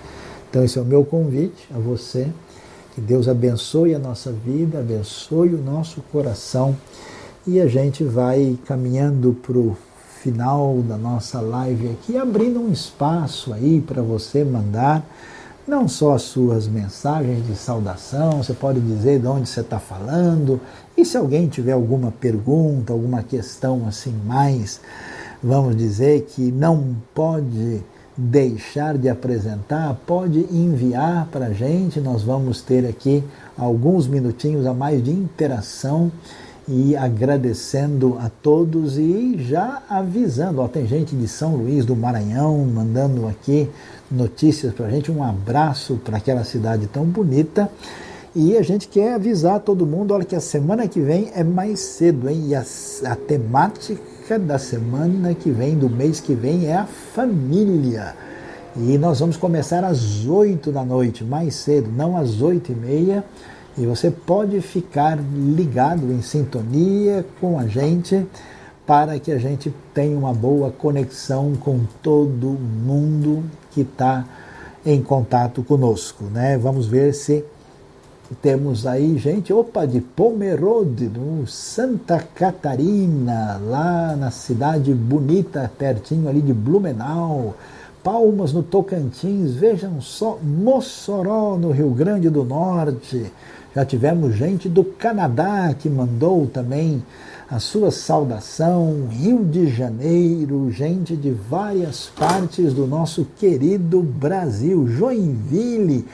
Então, 0.50 0.64
esse 0.64 0.80
é 0.80 0.82
o 0.82 0.86
meu 0.86 1.04
convite 1.04 1.68
a 1.76 1.78
você 1.78 2.28
Que 2.96 3.02
Deus 3.02 3.28
abençoe 3.28 3.94
a 3.94 4.00
nossa 4.00 4.32
vida, 4.32 4.80
abençoe 4.80 5.54
o 5.54 5.62
nosso 5.62 6.02
coração. 6.14 6.74
E 7.46 7.60
a 7.60 7.68
gente 7.68 8.06
vai 8.06 8.58
caminhando 8.66 9.34
para 9.34 9.58
o 9.58 9.76
final 10.22 10.78
da 10.82 10.96
nossa 10.96 11.42
live 11.42 11.90
aqui, 11.90 12.18
abrindo 12.18 12.58
um 12.58 12.72
espaço 12.72 13.54
aí 13.54 13.84
para 13.86 14.02
você 14.02 14.46
mandar 14.46 15.06
não 15.68 15.90
só 15.90 16.14
as 16.14 16.22
suas 16.22 16.70
mensagens 16.70 17.46
de 17.46 17.56
saudação, 17.58 18.42
você 18.42 18.54
pode 18.54 18.80
dizer 18.80 19.20
de 19.20 19.28
onde 19.28 19.50
você 19.50 19.60
está 19.60 19.78
falando, 19.78 20.62
e 20.96 21.04
se 21.04 21.18
alguém 21.18 21.50
tiver 21.50 21.74
alguma 21.74 22.12
pergunta, 22.12 22.94
alguma 22.94 23.24
questão 23.24 23.86
assim 23.88 24.14
mais, 24.26 24.80
vamos 25.44 25.76
dizer, 25.76 26.22
que 26.30 26.50
não 26.50 26.96
pode 27.14 27.84
deixar 28.18 28.98
de 28.98 29.10
apresentar, 29.10 29.94
pode 30.06 30.40
enviar 30.52 31.28
para 31.32 31.48
a 31.48 31.54
gente, 31.54 32.00
nós 32.00 32.24
vamos 32.24 32.62
ter 32.62 32.86
aqui 32.86 33.24
alguns 33.58 34.08
minutinhos 34.08 34.66
a 34.66 34.74
mais 34.74 35.04
de 35.04 35.12
interação 35.12 36.12
e 36.68 36.96
agradecendo 36.96 38.18
a 38.20 38.30
todos 38.30 38.98
e 38.98 39.36
já 39.38 39.84
avisando, 39.90 40.62
ó, 40.62 40.68
tem 40.68 40.88
gente 40.88 41.16
de 41.16 41.28
São 41.28 41.56
Luís 41.56 41.86
do 41.86 41.96
Maranhão 41.96 42.58
mandando 42.66 43.28
aqui 43.28 43.70
notícias 44.10 44.74
para 44.74 44.88
a 44.88 44.90
gente, 44.90 45.12
um 45.12 45.24
abraço 45.24 46.00
para 46.04 46.18
aquela 46.18 46.44
cidade 46.44 46.88
tão 46.88 47.06
bonita. 47.06 47.70
E 48.36 48.58
a 48.58 48.62
gente 48.62 48.90
quer 48.90 49.14
avisar 49.14 49.62
todo 49.62 49.86
mundo, 49.86 50.14
olha 50.14 50.26
que 50.26 50.36
a 50.36 50.42
semana 50.42 50.88
que 50.90 51.00
vem 51.00 51.32
é 51.34 51.42
mais 51.42 51.80
cedo, 51.80 52.30
hein? 52.30 52.48
E 52.48 52.56
a, 52.56 52.66
a 53.06 53.16
temática 53.16 54.15
da 54.34 54.58
semana 54.58 55.36
que 55.36 55.52
vem, 55.52 55.78
do 55.78 55.88
mês 55.88 56.20
que 56.20 56.34
vem, 56.34 56.66
é 56.66 56.76
a 56.76 56.86
família. 56.86 58.16
E 58.76 58.98
nós 58.98 59.20
vamos 59.20 59.38
começar 59.38 59.84
às 59.84 60.26
8 60.26 60.72
da 60.72 60.84
noite, 60.84 61.24
mais 61.24 61.54
cedo, 61.54 61.92
não 61.96 62.18
às 62.18 62.42
8 62.42 62.72
e 62.72 62.76
meia. 62.76 63.24
E 63.78 63.86
você 63.86 64.10
pode 64.10 64.60
ficar 64.62 65.20
ligado 65.34 66.12
em 66.12 66.24
sintonia 66.24 67.24
com 67.40 67.60
a 67.60 67.68
gente 67.68 68.26
para 68.86 69.20
que 69.20 69.32
a 69.32 69.38
gente 69.38 69.72
tenha 69.94 70.18
uma 70.18 70.34
boa 70.34 70.72
conexão 70.72 71.54
com 71.54 71.82
todo 72.02 72.48
mundo 72.48 73.44
que 73.72 73.82
está 73.82 74.26
em 74.84 75.04
contato 75.04 75.62
conosco. 75.62 76.24
Né? 76.26 76.58
Vamos 76.58 76.88
ver 76.88 77.14
se 77.14 77.46
temos 78.42 78.88
aí 78.88 79.18
gente, 79.18 79.54
opa, 79.54 79.86
de 79.86 80.02
Pomerode, 80.02 81.06
no 81.08 81.46
Santa 81.46 82.20
Catarina, 82.34 83.62
lá 83.64 84.16
na 84.16 84.32
cidade 84.32 84.94
bonita, 84.94 85.72
pertinho 85.78 86.28
ali 86.28 86.42
de 86.42 86.54
Blumenau. 86.54 87.56
Palmas 88.04 88.54
no 88.54 88.62
Tocantins, 88.62 89.54
vejam 89.56 90.00
só, 90.00 90.40
Mossoró 90.42 91.58
no 91.58 91.72
Rio 91.72 91.90
Grande 91.90 92.30
do 92.30 92.44
Norte. 92.44 93.32
Já 93.76 93.84
tivemos 93.84 94.36
gente 94.36 94.70
do 94.70 94.84
Canadá 94.84 95.74
que 95.78 95.90
mandou 95.90 96.48
também 96.48 97.04
a 97.50 97.60
sua 97.60 97.92
saudação, 97.92 99.08
Rio 99.10 99.44
de 99.46 99.68
Janeiro, 99.68 100.72
gente 100.72 101.16
de 101.16 101.30
várias 101.30 102.08
partes 102.08 102.74
do 102.74 102.88
nosso 102.88 103.26
querido 103.38 104.02
Brasil, 104.02 104.88
Joinville, 104.88 106.06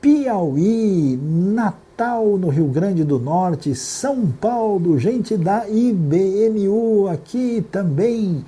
Piauí, 0.00 1.18
Natal 1.20 2.38
no 2.38 2.48
Rio 2.48 2.66
Grande 2.66 3.02
do 3.02 3.18
Norte, 3.18 3.74
São 3.74 4.26
Paulo, 4.26 4.96
gente 4.96 5.36
da 5.36 5.68
IBNU 5.68 7.08
aqui 7.08 7.66
também, 7.72 8.44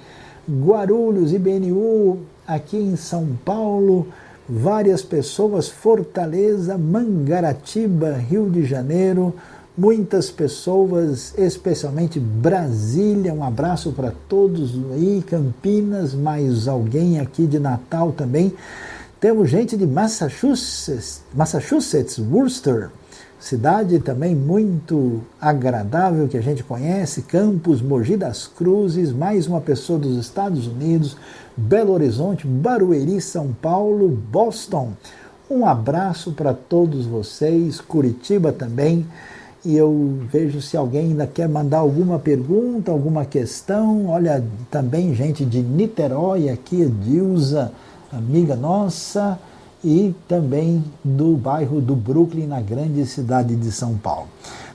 Guarulhos, 0.49 1.33
IBNU 1.33 2.19
aqui 2.47 2.77
em 2.77 2.95
São 2.95 3.29
Paulo, 3.45 4.07
várias 4.49 5.03
pessoas, 5.03 5.69
Fortaleza, 5.69 6.79
Mangaratiba, 6.79 8.13
Rio 8.13 8.49
de 8.49 8.65
Janeiro, 8.65 9.35
muitas 9.77 10.31
pessoas, 10.31 11.35
especialmente 11.37 12.21
Brasília, 12.21 13.35
um 13.35 13.43
abraço 13.43 13.91
para 13.91 14.13
todos 14.29 14.79
aí, 14.93 15.25
Campinas, 15.27 16.15
mais 16.15 16.69
alguém 16.69 17.19
aqui 17.19 17.45
de 17.45 17.59
Natal 17.59 18.13
também. 18.13 18.55
Temos 19.21 19.51
gente 19.51 19.77
de 19.77 19.87
Massachusetts, 19.87 21.21
Massachusetts, 21.35 22.19
Worcester, 22.19 22.89
cidade 23.39 23.99
também 23.99 24.35
muito 24.35 25.21
agradável 25.39 26.27
que 26.27 26.39
a 26.39 26.41
gente 26.41 26.65
conhece, 26.65 27.21
Campos, 27.21 27.83
Mogi 27.83 28.17
das 28.17 28.47
Cruzes, 28.47 29.13
mais 29.13 29.47
uma 29.47 29.61
pessoa 29.61 29.99
dos 29.99 30.17
Estados 30.17 30.67
Unidos, 30.67 31.19
Belo 31.55 31.93
Horizonte, 31.93 32.47
Barueri, 32.47 33.21
São 33.21 33.53
Paulo, 33.61 34.09
Boston. 34.09 34.93
Um 35.51 35.67
abraço 35.67 36.33
para 36.33 36.55
todos 36.55 37.05
vocês, 37.05 37.79
Curitiba 37.79 38.53
também. 38.53 39.07
E 39.63 39.77
eu 39.77 40.19
vejo 40.33 40.63
se 40.63 40.79
alguém 40.79 41.09
ainda 41.09 41.27
quer 41.27 41.47
mandar 41.47 41.81
alguma 41.81 42.19
pergunta, 42.19 42.91
alguma 42.91 43.27
questão. 43.27 44.07
Olha, 44.07 44.43
também 44.71 45.15
gente 45.15 45.45
de 45.45 45.61
Niterói 45.61 46.49
aqui, 46.49 46.87
Dilza, 46.87 47.71
amiga 48.13 48.57
nossa, 48.57 49.39
e 49.83 50.15
também 50.29 50.85
do 51.03 51.37
bairro 51.37 51.81
do 51.81 51.97
Brooklyn, 51.97 52.47
na 52.47 52.61
grande 52.61 53.07
cidade 53.07 53.57
de 53.57 53.73
São 53.73 53.97
Paulo. 53.97 54.29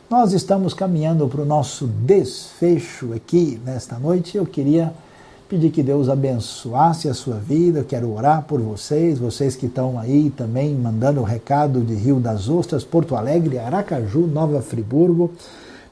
Nós 0.10 0.34
estamos 0.34 0.74
caminhando 0.74 1.28
para 1.28 1.42
o 1.42 1.46
nosso 1.46 1.88
desfecho 1.88 3.14
aqui 3.14 3.60
nesta 3.66 3.98
noite. 3.98 4.38
Eu 4.38 4.46
queria 4.46 4.94
pedir 5.50 5.72
que 5.72 5.84
Deus 5.84 6.10
abençoasse 6.10 7.08
a 7.08 7.14
sua 7.14 7.36
vida. 7.36 7.80
Eu 7.80 7.86
quero 7.86 8.12
orar 8.14 8.44
por 8.44 8.62
vocês, 8.62 9.20
vocês 9.20 9.56
que 9.56 9.66
estão 9.66 10.00
aí 10.00 10.30
também 10.30 10.74
mandando 10.74 11.22
o 11.22 11.24
recado 11.24 11.82
de 11.82 11.94
Rio 11.96 12.20
das 12.20 12.50
Ostras, 12.50 12.84
Porto 12.84 13.16
Alegre, 13.16 13.58
Aracaju, 13.58 14.28
Nova 14.28 14.62
Friburgo. 14.62 15.32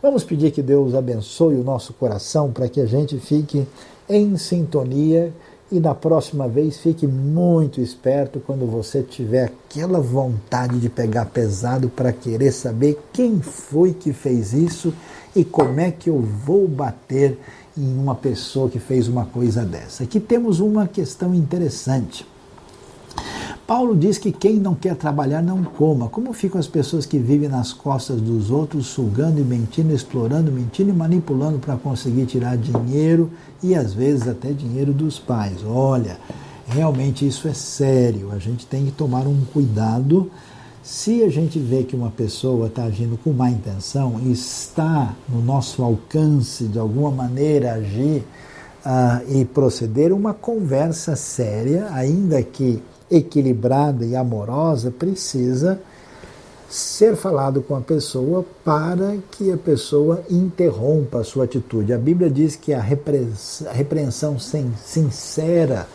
Vamos 0.02 0.24
pedir 0.24 0.52
que 0.52 0.62
Deus 0.62 0.94
abençoe 0.94 1.56
o 1.56 1.64
nosso 1.64 1.94
coração 1.94 2.52
para 2.52 2.68
que 2.68 2.82
a 2.82 2.86
gente 2.86 3.18
fique 3.20 3.66
em 4.10 4.38
sintonia 4.38 5.34
e 5.74 5.80
da 5.80 5.96
próxima 5.96 6.48
vez 6.48 6.78
fique 6.78 7.08
muito 7.08 7.82
esperto 7.82 8.40
quando 8.40 8.68
você 8.68 9.02
tiver 9.02 9.46
aquela 9.46 10.00
vontade 10.00 10.80
de 10.80 10.88
pegar 10.88 11.26
pesado 11.26 11.90
para 11.90 12.14
querer 12.14 12.52
saber 12.52 13.02
quem 13.12 13.42
foi 13.42 13.92
que 13.92 14.14
fez 14.14 14.54
isso 14.54 14.94
e 15.36 15.44
como 15.44 15.80
é 15.80 15.90
que 15.90 16.12
eu 16.12 16.20
vou 16.20 16.68
bater 16.68 17.40
em 17.76 17.98
uma 17.98 18.14
pessoa 18.14 18.70
que 18.70 18.78
fez 18.78 19.08
uma 19.08 19.26
coisa 19.26 19.66
dessa. 19.66 20.04
Aqui 20.04 20.20
temos 20.20 20.60
uma 20.60 20.88
questão 20.88 21.34
interessante. 21.34 22.24
Paulo 23.66 23.96
diz 23.96 24.18
que 24.18 24.32
quem 24.32 24.56
não 24.56 24.76
quer 24.76 24.96
trabalhar 24.96 25.42
não 25.42 25.64
coma. 25.64 26.10
Como 26.10 26.34
ficam 26.34 26.60
as 26.60 26.68
pessoas 26.68 27.06
que 27.06 27.18
vivem 27.18 27.48
nas 27.48 27.72
costas 27.72 28.20
dos 28.20 28.52
outros, 28.52 28.88
sugando 28.88 29.40
e 29.40 29.44
mentindo, 29.44 29.94
explorando, 29.94 30.52
mentindo 30.52 30.90
e 30.90 30.94
manipulando 30.94 31.60
para 31.60 31.78
conseguir 31.78 32.26
tirar 32.26 32.58
dinheiro 32.58 33.32
e 33.62 33.74
às 33.74 33.94
vezes 33.94 34.28
até 34.28 34.52
dinheiro 34.52 34.92
dos 34.92 35.18
pais? 35.18 35.64
Olha, 35.66 36.18
realmente 36.68 37.26
isso 37.26 37.48
é 37.48 37.54
sério. 37.54 38.32
A 38.34 38.38
gente 38.38 38.66
tem 38.66 38.86
que 38.86 38.92
tomar 38.92 39.26
um 39.28 39.46
cuidado 39.54 40.30
se 40.84 41.24
a 41.24 41.30
gente 41.30 41.58
vê 41.58 41.84
que 41.84 41.96
uma 41.96 42.12
pessoa 42.12 42.68
está 42.68 42.84
agindo 42.84 43.18
com 43.18 43.32
má 43.32 43.50
intenção 43.50 44.20
e 44.26 44.34
está 44.34 45.16
no 45.30 45.42
nosso 45.42 45.82
alcance 45.82 46.66
de 46.66 46.78
alguma 46.78 47.10
maneira 47.10 47.76
agir 47.76 48.26
uh, 48.86 49.34
e 49.34 49.46
proceder, 49.46 50.12
uma 50.12 50.34
conversa 50.34 51.16
séria, 51.16 51.88
ainda 51.94 52.44
que 52.44 52.84
equilibrada 53.16 54.04
e 54.04 54.16
amorosa, 54.16 54.92
precisa 54.92 55.80
ser 56.70 57.16
falado 57.16 57.62
com 57.62 57.76
a 57.76 57.82
pessoa 57.82 58.44
para 58.66 59.16
que 59.32 59.52
a 59.52 59.58
pessoa 59.58 60.24
interrompa 60.30 61.20
a 61.20 61.24
sua 61.24 61.44
atitude. 61.44 61.94
A 61.94 61.98
Bíblia 62.00 62.32
diz 62.32 62.56
que 62.56 62.74
a 62.74 62.82
repreensão 62.82 64.38
sincera 64.40 65.88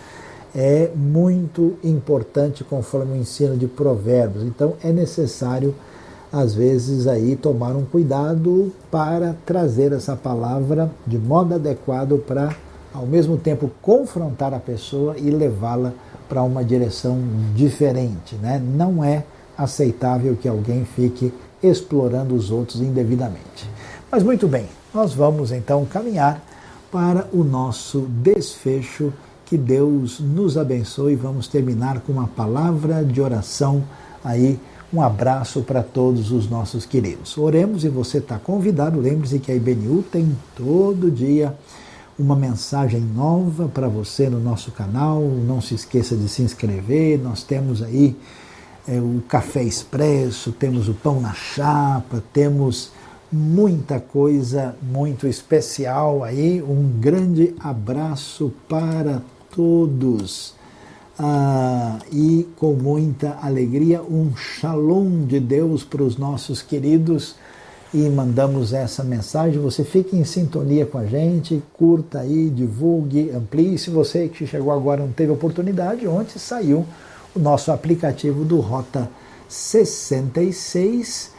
é 0.55 0.89
muito 0.95 1.77
importante 1.83 2.63
conforme 2.63 3.19
o 3.19 3.21
ensino 3.21 3.57
de 3.57 3.67
Provérbios. 3.67 4.45
Então 4.45 4.75
é 4.83 4.93
necessário 4.93 5.75
às 6.33 6.55
vezes 6.55 7.09
aí 7.09 7.35
tomar 7.35 7.75
um 7.75 7.85
cuidado 7.85 8.73
para 8.91 9.35
trazer 9.45 9.93
essa 9.93 10.15
palavra 10.15 10.91
de 11.07 11.19
modo 11.19 11.55
adequado 11.55 12.19
para 12.19 12.55
ao 12.93 13.07
mesmo 13.07 13.37
tempo 13.37 13.71
confrontar 13.81 14.55
a 14.55 14.59
pessoa 14.59 15.17
e 15.19 15.31
levá-la 15.31 15.93
para 16.29 16.43
uma 16.43 16.65
direção 16.65 17.19
diferente, 17.55 18.35
né? 18.37 18.59
Não 18.59 19.03
é 19.03 19.25
aceitável 19.57 20.37
que 20.37 20.49
alguém 20.49 20.85
fique 20.85 21.33
explorando 21.63 22.35
os 22.35 22.51
outros 22.51 22.81
indevidamente. 22.81 23.69
Mas 24.11 24.23
muito 24.23 24.47
bem, 24.47 24.67
nós 24.95 25.13
vamos 25.13 25.53
então 25.53 25.85
caminhar 25.85 26.43
para 26.91 27.27
o 27.33 27.45
nosso 27.45 28.01
desfecho 28.09 29.13
que 29.45 29.57
Deus 29.57 30.21
nos 30.21 30.57
abençoe. 30.57 31.15
Vamos 31.15 31.49
terminar 31.49 32.01
com 32.01 32.13
uma 32.13 32.29
palavra 32.29 33.05
de 33.05 33.21
oração 33.21 33.83
aí. 34.25 34.59
Um 34.93 35.03
abraço 35.03 35.63
para 35.63 35.83
todos 35.83 36.33
os 36.33 36.49
nossos 36.49 36.87
queridos. 36.87 37.37
Oremos 37.37 37.85
e 37.85 37.89
você 37.89 38.19
está 38.19 38.39
convidado. 38.39 39.01
Lembre-se 39.01 39.39
que 39.39 39.53
a 39.53 39.55
IBNU 39.55 40.03
tem 40.03 40.35
todo 40.57 41.11
dia 41.11 41.55
uma 42.19 42.35
mensagem 42.35 43.01
nova 43.01 43.69
para 43.69 43.87
você 43.89 44.29
no 44.29 44.41
nosso 44.41 44.73
canal. 44.73 45.23
Não 45.23 45.61
se 45.61 45.75
esqueça 45.75 46.17
de 46.17 46.29
se 46.29 46.43
inscrever. 46.43 47.19
Nós 47.19 47.43
temos 47.43 47.83
aí 47.83 48.17
é, 48.87 48.99
o 48.99 49.23
café 49.29 49.63
expresso, 49.63 50.51
temos 50.51 50.89
o 50.89 50.95
pão 50.95 51.21
na 51.21 51.33
chapa, 51.33 52.23
temos 52.33 52.91
muita 53.31 54.01
coisa 54.01 54.75
muito 54.83 55.27
especial 55.29 56.25
aí. 56.25 56.63
Um 56.63 56.99
grande 56.99 57.55
abraço 57.61 58.53
para 58.69 59.23
todos. 59.55 60.55
Ah, 61.19 61.99
e 62.13 62.49
com 62.57 62.75
muita 62.75 63.39
alegria, 63.43 64.03
um 64.03 64.35
shalom 64.37 65.25
de 65.25 65.41
Deus 65.41 65.85
para 65.85 66.03
os 66.03 66.17
nossos 66.17 66.63
queridos 66.63 67.35
e 67.93 68.09
mandamos 68.09 68.73
essa 68.73 69.03
mensagem. 69.03 69.61
Você 69.61 69.85
fique 69.85 70.17
em 70.17 70.25
sintonia 70.25 70.87
com 70.87 70.99
a 70.99 71.07
gente, 71.07 71.63
curta 71.75 72.21
aí, 72.21 72.51
divulgue, 72.51 73.31
amplie. 73.31 73.79
Se 73.79 73.91
você 73.91 74.29
que 74.29 74.47
chegou 74.47 74.73
agora 74.73 75.01
não 75.01 75.13
teve 75.13 75.33
oportunidade, 75.33 76.07
ontem 76.07 76.39
saiu 76.39 76.87
o 77.35 77.39
nosso 77.39 77.73
aplicativo 77.73 78.45
do 78.45 78.61
Rota 78.61 79.11
66 79.49 81.33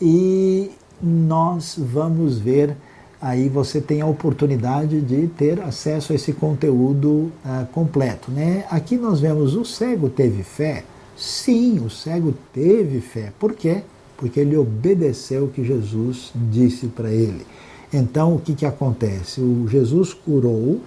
e 0.00 0.70
nós 1.02 1.76
vamos 1.78 2.38
ver 2.38 2.76
aí 3.24 3.48
você 3.48 3.80
tem 3.80 4.02
a 4.02 4.06
oportunidade 4.06 5.00
de 5.00 5.28
ter 5.28 5.58
acesso 5.62 6.12
a 6.12 6.16
esse 6.16 6.34
conteúdo 6.34 7.32
uh, 7.42 7.66
completo. 7.72 8.30
Né? 8.30 8.66
Aqui 8.70 8.98
nós 8.98 9.18
vemos 9.18 9.56
o 9.56 9.64
cego 9.64 10.10
teve 10.10 10.42
fé. 10.42 10.84
Sim, 11.16 11.78
o 11.78 11.88
cego 11.88 12.34
teve 12.52 13.00
fé. 13.00 13.32
Por 13.38 13.54
quê? 13.54 13.82
Porque 14.16 14.40
ele 14.40 14.56
obedeceu 14.56 15.44
o 15.44 15.48
que 15.48 15.64
Jesus 15.64 16.32
disse 16.34 16.86
para 16.86 17.10
ele. 17.10 17.44
Então, 17.92 18.34
o 18.34 18.40
que, 18.40 18.54
que 18.54 18.66
acontece? 18.66 19.40
O 19.40 19.68
Jesus 19.68 20.12
curou 20.12 20.80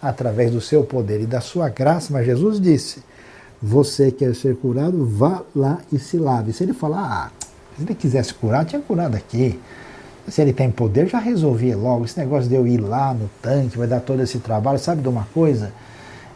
através 0.00 0.50
do 0.50 0.60
seu 0.60 0.84
poder 0.84 1.20
e 1.22 1.26
da 1.26 1.40
sua 1.40 1.68
graça, 1.68 2.12
mas 2.12 2.26
Jesus 2.26 2.60
disse: 2.60 3.02
Você 3.62 4.10
quer 4.10 4.34
ser 4.34 4.56
curado? 4.56 5.04
Vá 5.04 5.42
lá 5.54 5.80
e 5.92 5.98
se 5.98 6.16
lave. 6.18 6.52
Se 6.52 6.62
ele 6.62 6.72
falar, 6.72 7.00
ah, 7.00 7.44
se 7.76 7.82
ele 7.82 7.94
quisesse 7.94 8.32
curar, 8.34 8.64
tinha 8.64 8.80
curado 8.80 9.14
aqui. 9.14 9.58
Se 10.28 10.40
ele 10.40 10.52
tem 10.54 10.70
poder, 10.70 11.06
já 11.06 11.18
resolvia 11.18 11.76
logo. 11.76 12.04
Esse 12.04 12.18
negócio 12.18 12.48
de 12.48 12.54
eu 12.54 12.66
ir 12.66 12.78
lá 12.78 13.12
no 13.12 13.28
tanque, 13.42 13.76
vai 13.76 13.86
dar 13.86 14.00
todo 14.00 14.22
esse 14.22 14.38
trabalho. 14.38 14.78
Sabe 14.78 15.02
de 15.02 15.08
uma 15.08 15.26
coisa? 15.34 15.72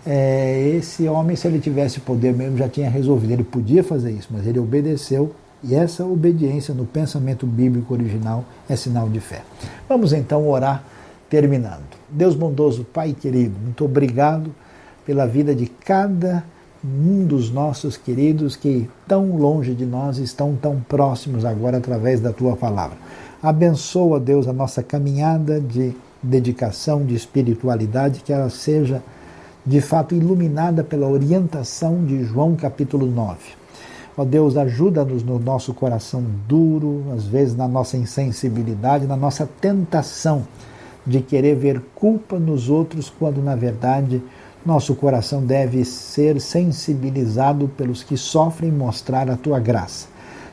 É, 0.07 0.75
esse 0.77 1.09
homem, 1.09 1.37
se 1.37 1.47
ele 1.47 1.59
tivesse 1.59 2.01
poder 2.01 2.35
mesmo, 2.35 2.57
já 2.59 2.69
tinha 2.69 2.91
resolvido. 2.91 3.33
Ele 3.33 3.45
podia 3.45 3.83
fazer 3.83 4.11
isso, 4.11 4.29
mas 4.31 4.47
ele 4.47 4.59
obedeceu. 4.59 5.35
E 5.63 5.75
essa 5.75 6.05
obediência 6.05 6.73
no 6.73 6.85
pensamento 6.85 7.47
bíblico 7.47 7.93
original 7.93 8.45
é 8.69 8.77
sinal 8.77 9.09
de 9.09 9.19
fé. 9.19 9.43
Vamos 9.89 10.13
então 10.13 10.49
orar, 10.49 10.85
terminando. 11.29 11.85
Deus 12.09 12.35
bondoso, 12.35 12.85
Pai 12.85 13.13
querido, 13.19 13.59
muito 13.59 13.85
obrigado 13.85 14.55
pela 15.05 15.27
vida 15.27 15.55
de 15.55 15.67
cada 15.67 16.45
um 16.85 17.25
dos 17.25 17.51
nossos 17.51 17.97
queridos 17.97 18.55
que 18.55 18.89
tão 19.07 19.37
longe 19.37 19.75
de 19.75 19.85
nós 19.85 20.19
estão 20.19 20.55
tão 20.55 20.81
próximos 20.81 21.45
agora 21.45 21.79
através 21.79 22.21
da 22.21 22.33
tua 22.33 22.57
palavra. 22.57 22.97
Abençoa, 23.43 24.21
Deus, 24.21 24.47
a 24.47 24.53
nossa 24.53 24.83
caminhada 24.83 25.61
de 25.61 25.95
dedicação, 26.23 27.05
de 27.05 27.15
espiritualidade, 27.15 28.21
que 28.21 28.33
ela 28.33 28.51
seja 28.51 29.03
de 29.67 29.81
fato 29.81 30.15
iluminada 30.15 30.83
pela 30.85 31.09
orientação 31.09 32.05
de 32.05 32.25
João 32.25 32.55
capítulo 32.57 33.07
9. 33.07 33.58
Ó 34.19 34.25
Deus, 34.25 34.57
ajuda-nos 34.57 35.23
no 35.23 35.39
nosso 35.39 35.73
coração 35.73 36.25
duro, 36.49 37.05
às 37.15 37.25
vezes 37.25 37.55
na 37.55 37.69
nossa 37.69 37.97
insensibilidade, 37.97 39.07
na 39.07 39.17
nossa 39.17 39.49
tentação 39.61 40.45
de 41.07 41.21
querer 41.21 41.55
ver 41.55 41.81
culpa 41.95 42.37
nos 42.37 42.69
outros, 42.69 43.09
quando 43.09 43.41
na 43.41 43.55
verdade 43.55 44.21
nosso 44.67 44.97
coração 44.97 45.47
deve 45.47 45.85
ser 45.85 46.41
sensibilizado 46.41 47.69
pelos 47.69 48.03
que 48.03 48.17
sofrem 48.17 48.73
mostrar 48.73 49.31
a 49.31 49.37
tua 49.37 49.61
graça. 49.61 50.09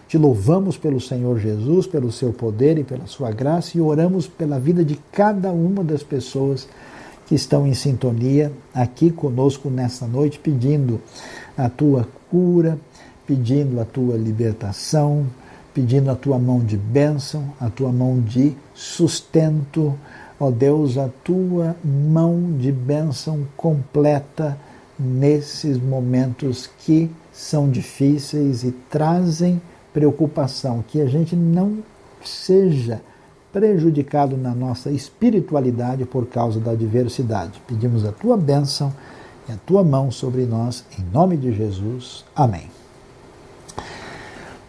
Te 0.07 0.15
louvamos 0.15 0.77
pelo 0.77 1.01
Senhor 1.01 1.39
Jesus, 1.39 1.87
pelo 1.87 2.11
seu 2.11 2.31
poder 2.31 2.77
e 2.77 2.83
pela 2.83 3.07
sua 3.07 3.31
graça 3.31 3.75
e 3.75 3.81
oramos 3.81 4.27
pela 4.27 4.59
vida 4.59 4.85
de 4.85 4.99
cada 5.11 5.51
uma 5.51 5.83
das 5.83 6.03
pessoas 6.03 6.67
que 7.25 7.33
estão 7.33 7.65
em 7.65 7.73
sintonia 7.73 8.51
aqui 8.75 9.09
conosco 9.09 9.71
nesta 9.71 10.05
noite, 10.05 10.37
pedindo 10.37 11.01
a 11.57 11.67
tua 11.67 12.07
cura, 12.29 12.77
pedindo 13.25 13.79
a 13.79 13.85
tua 13.85 14.15
libertação, 14.15 15.25
pedindo 15.73 16.09
a 16.09 16.15
tua 16.15 16.39
mão 16.39 16.59
de 16.59 16.77
bênção, 16.77 17.51
a 17.59 17.69
tua 17.69 17.91
mão 17.91 18.21
de 18.21 18.55
sustento, 18.73 19.97
ó 20.39 20.49
Deus, 20.49 20.97
a 20.97 21.09
tua 21.23 21.75
mão 21.83 22.53
de 22.57 22.71
bênção 22.71 23.45
completa 23.57 24.57
nesses 24.97 25.77
momentos 25.77 26.69
que 26.79 27.11
são 27.31 27.69
difíceis 27.69 28.63
e 28.63 28.71
trazem 28.89 29.61
preocupação, 29.93 30.83
que 30.87 31.01
a 31.01 31.05
gente 31.05 31.35
não 31.35 31.79
seja 32.23 33.01
prejudicado 33.51 34.35
na 34.35 34.53
nossa 34.53 34.91
espiritualidade 34.91 36.05
por 36.05 36.25
causa 36.27 36.59
da 36.59 36.71
adversidade. 36.71 37.61
Pedimos 37.65 38.05
a 38.05 38.11
tua 38.11 38.35
bênção 38.35 38.93
e 39.47 39.51
a 39.51 39.57
tua 39.65 39.83
mão 39.83 40.11
sobre 40.11 40.45
nós, 40.45 40.83
em 40.99 41.03
nome 41.13 41.37
de 41.37 41.53
Jesus. 41.53 42.25
Amém. 42.35 42.74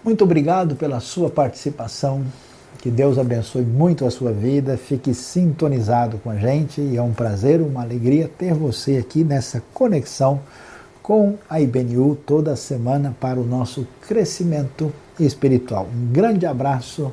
Muito 0.07 0.23
obrigado 0.23 0.77
pela 0.77 1.01
sua 1.01 1.29
participação. 1.29 2.25
Que 2.79 2.93
Deus 2.93 3.19
abençoe 3.19 3.63
muito 3.63 4.07
a 4.07 4.11
sua 4.11 4.31
vida. 4.31 4.77
Fique 4.77 5.13
sintonizado 5.13 6.19
com 6.19 6.31
a 6.31 6.37
gente 6.37 6.81
e 6.81 6.97
é 6.97 7.03
um 7.03 7.13
prazer, 7.13 7.61
uma 7.61 7.83
alegria 7.83 8.31
ter 8.39 8.55
você 8.55 8.99
aqui 8.99 9.25
nessa 9.25 9.61
conexão 9.75 10.39
com 11.03 11.35
a 11.51 11.61
IBNU 11.61 12.15
toda 12.25 12.55
semana 12.55 13.17
para 13.19 13.41
o 13.41 13.45
nosso 13.45 13.85
crescimento 14.07 14.93
espiritual. 15.19 15.89
Um 15.93 16.13
grande 16.13 16.47
abraço 16.47 17.11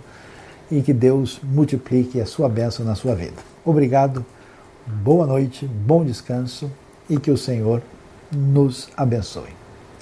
e 0.69 0.79
que 0.84 0.93
Deus 0.93 1.41
multiplique 1.41 2.21
a 2.21 2.27
sua 2.27 2.47
bênção 2.47 2.86
na 2.86 2.93
sua 2.93 3.15
vida. 3.15 3.41
Obrigado, 3.65 4.23
boa 4.86 5.25
noite, 5.25 5.65
bom 5.65 6.06
descanso 6.06 6.69
e 7.10 7.17
que 7.17 7.32
o 7.32 7.38
Senhor 7.38 7.82
nos 8.32 8.88
abençoe. 8.95 9.49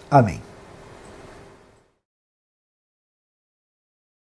Amém. 0.10 0.51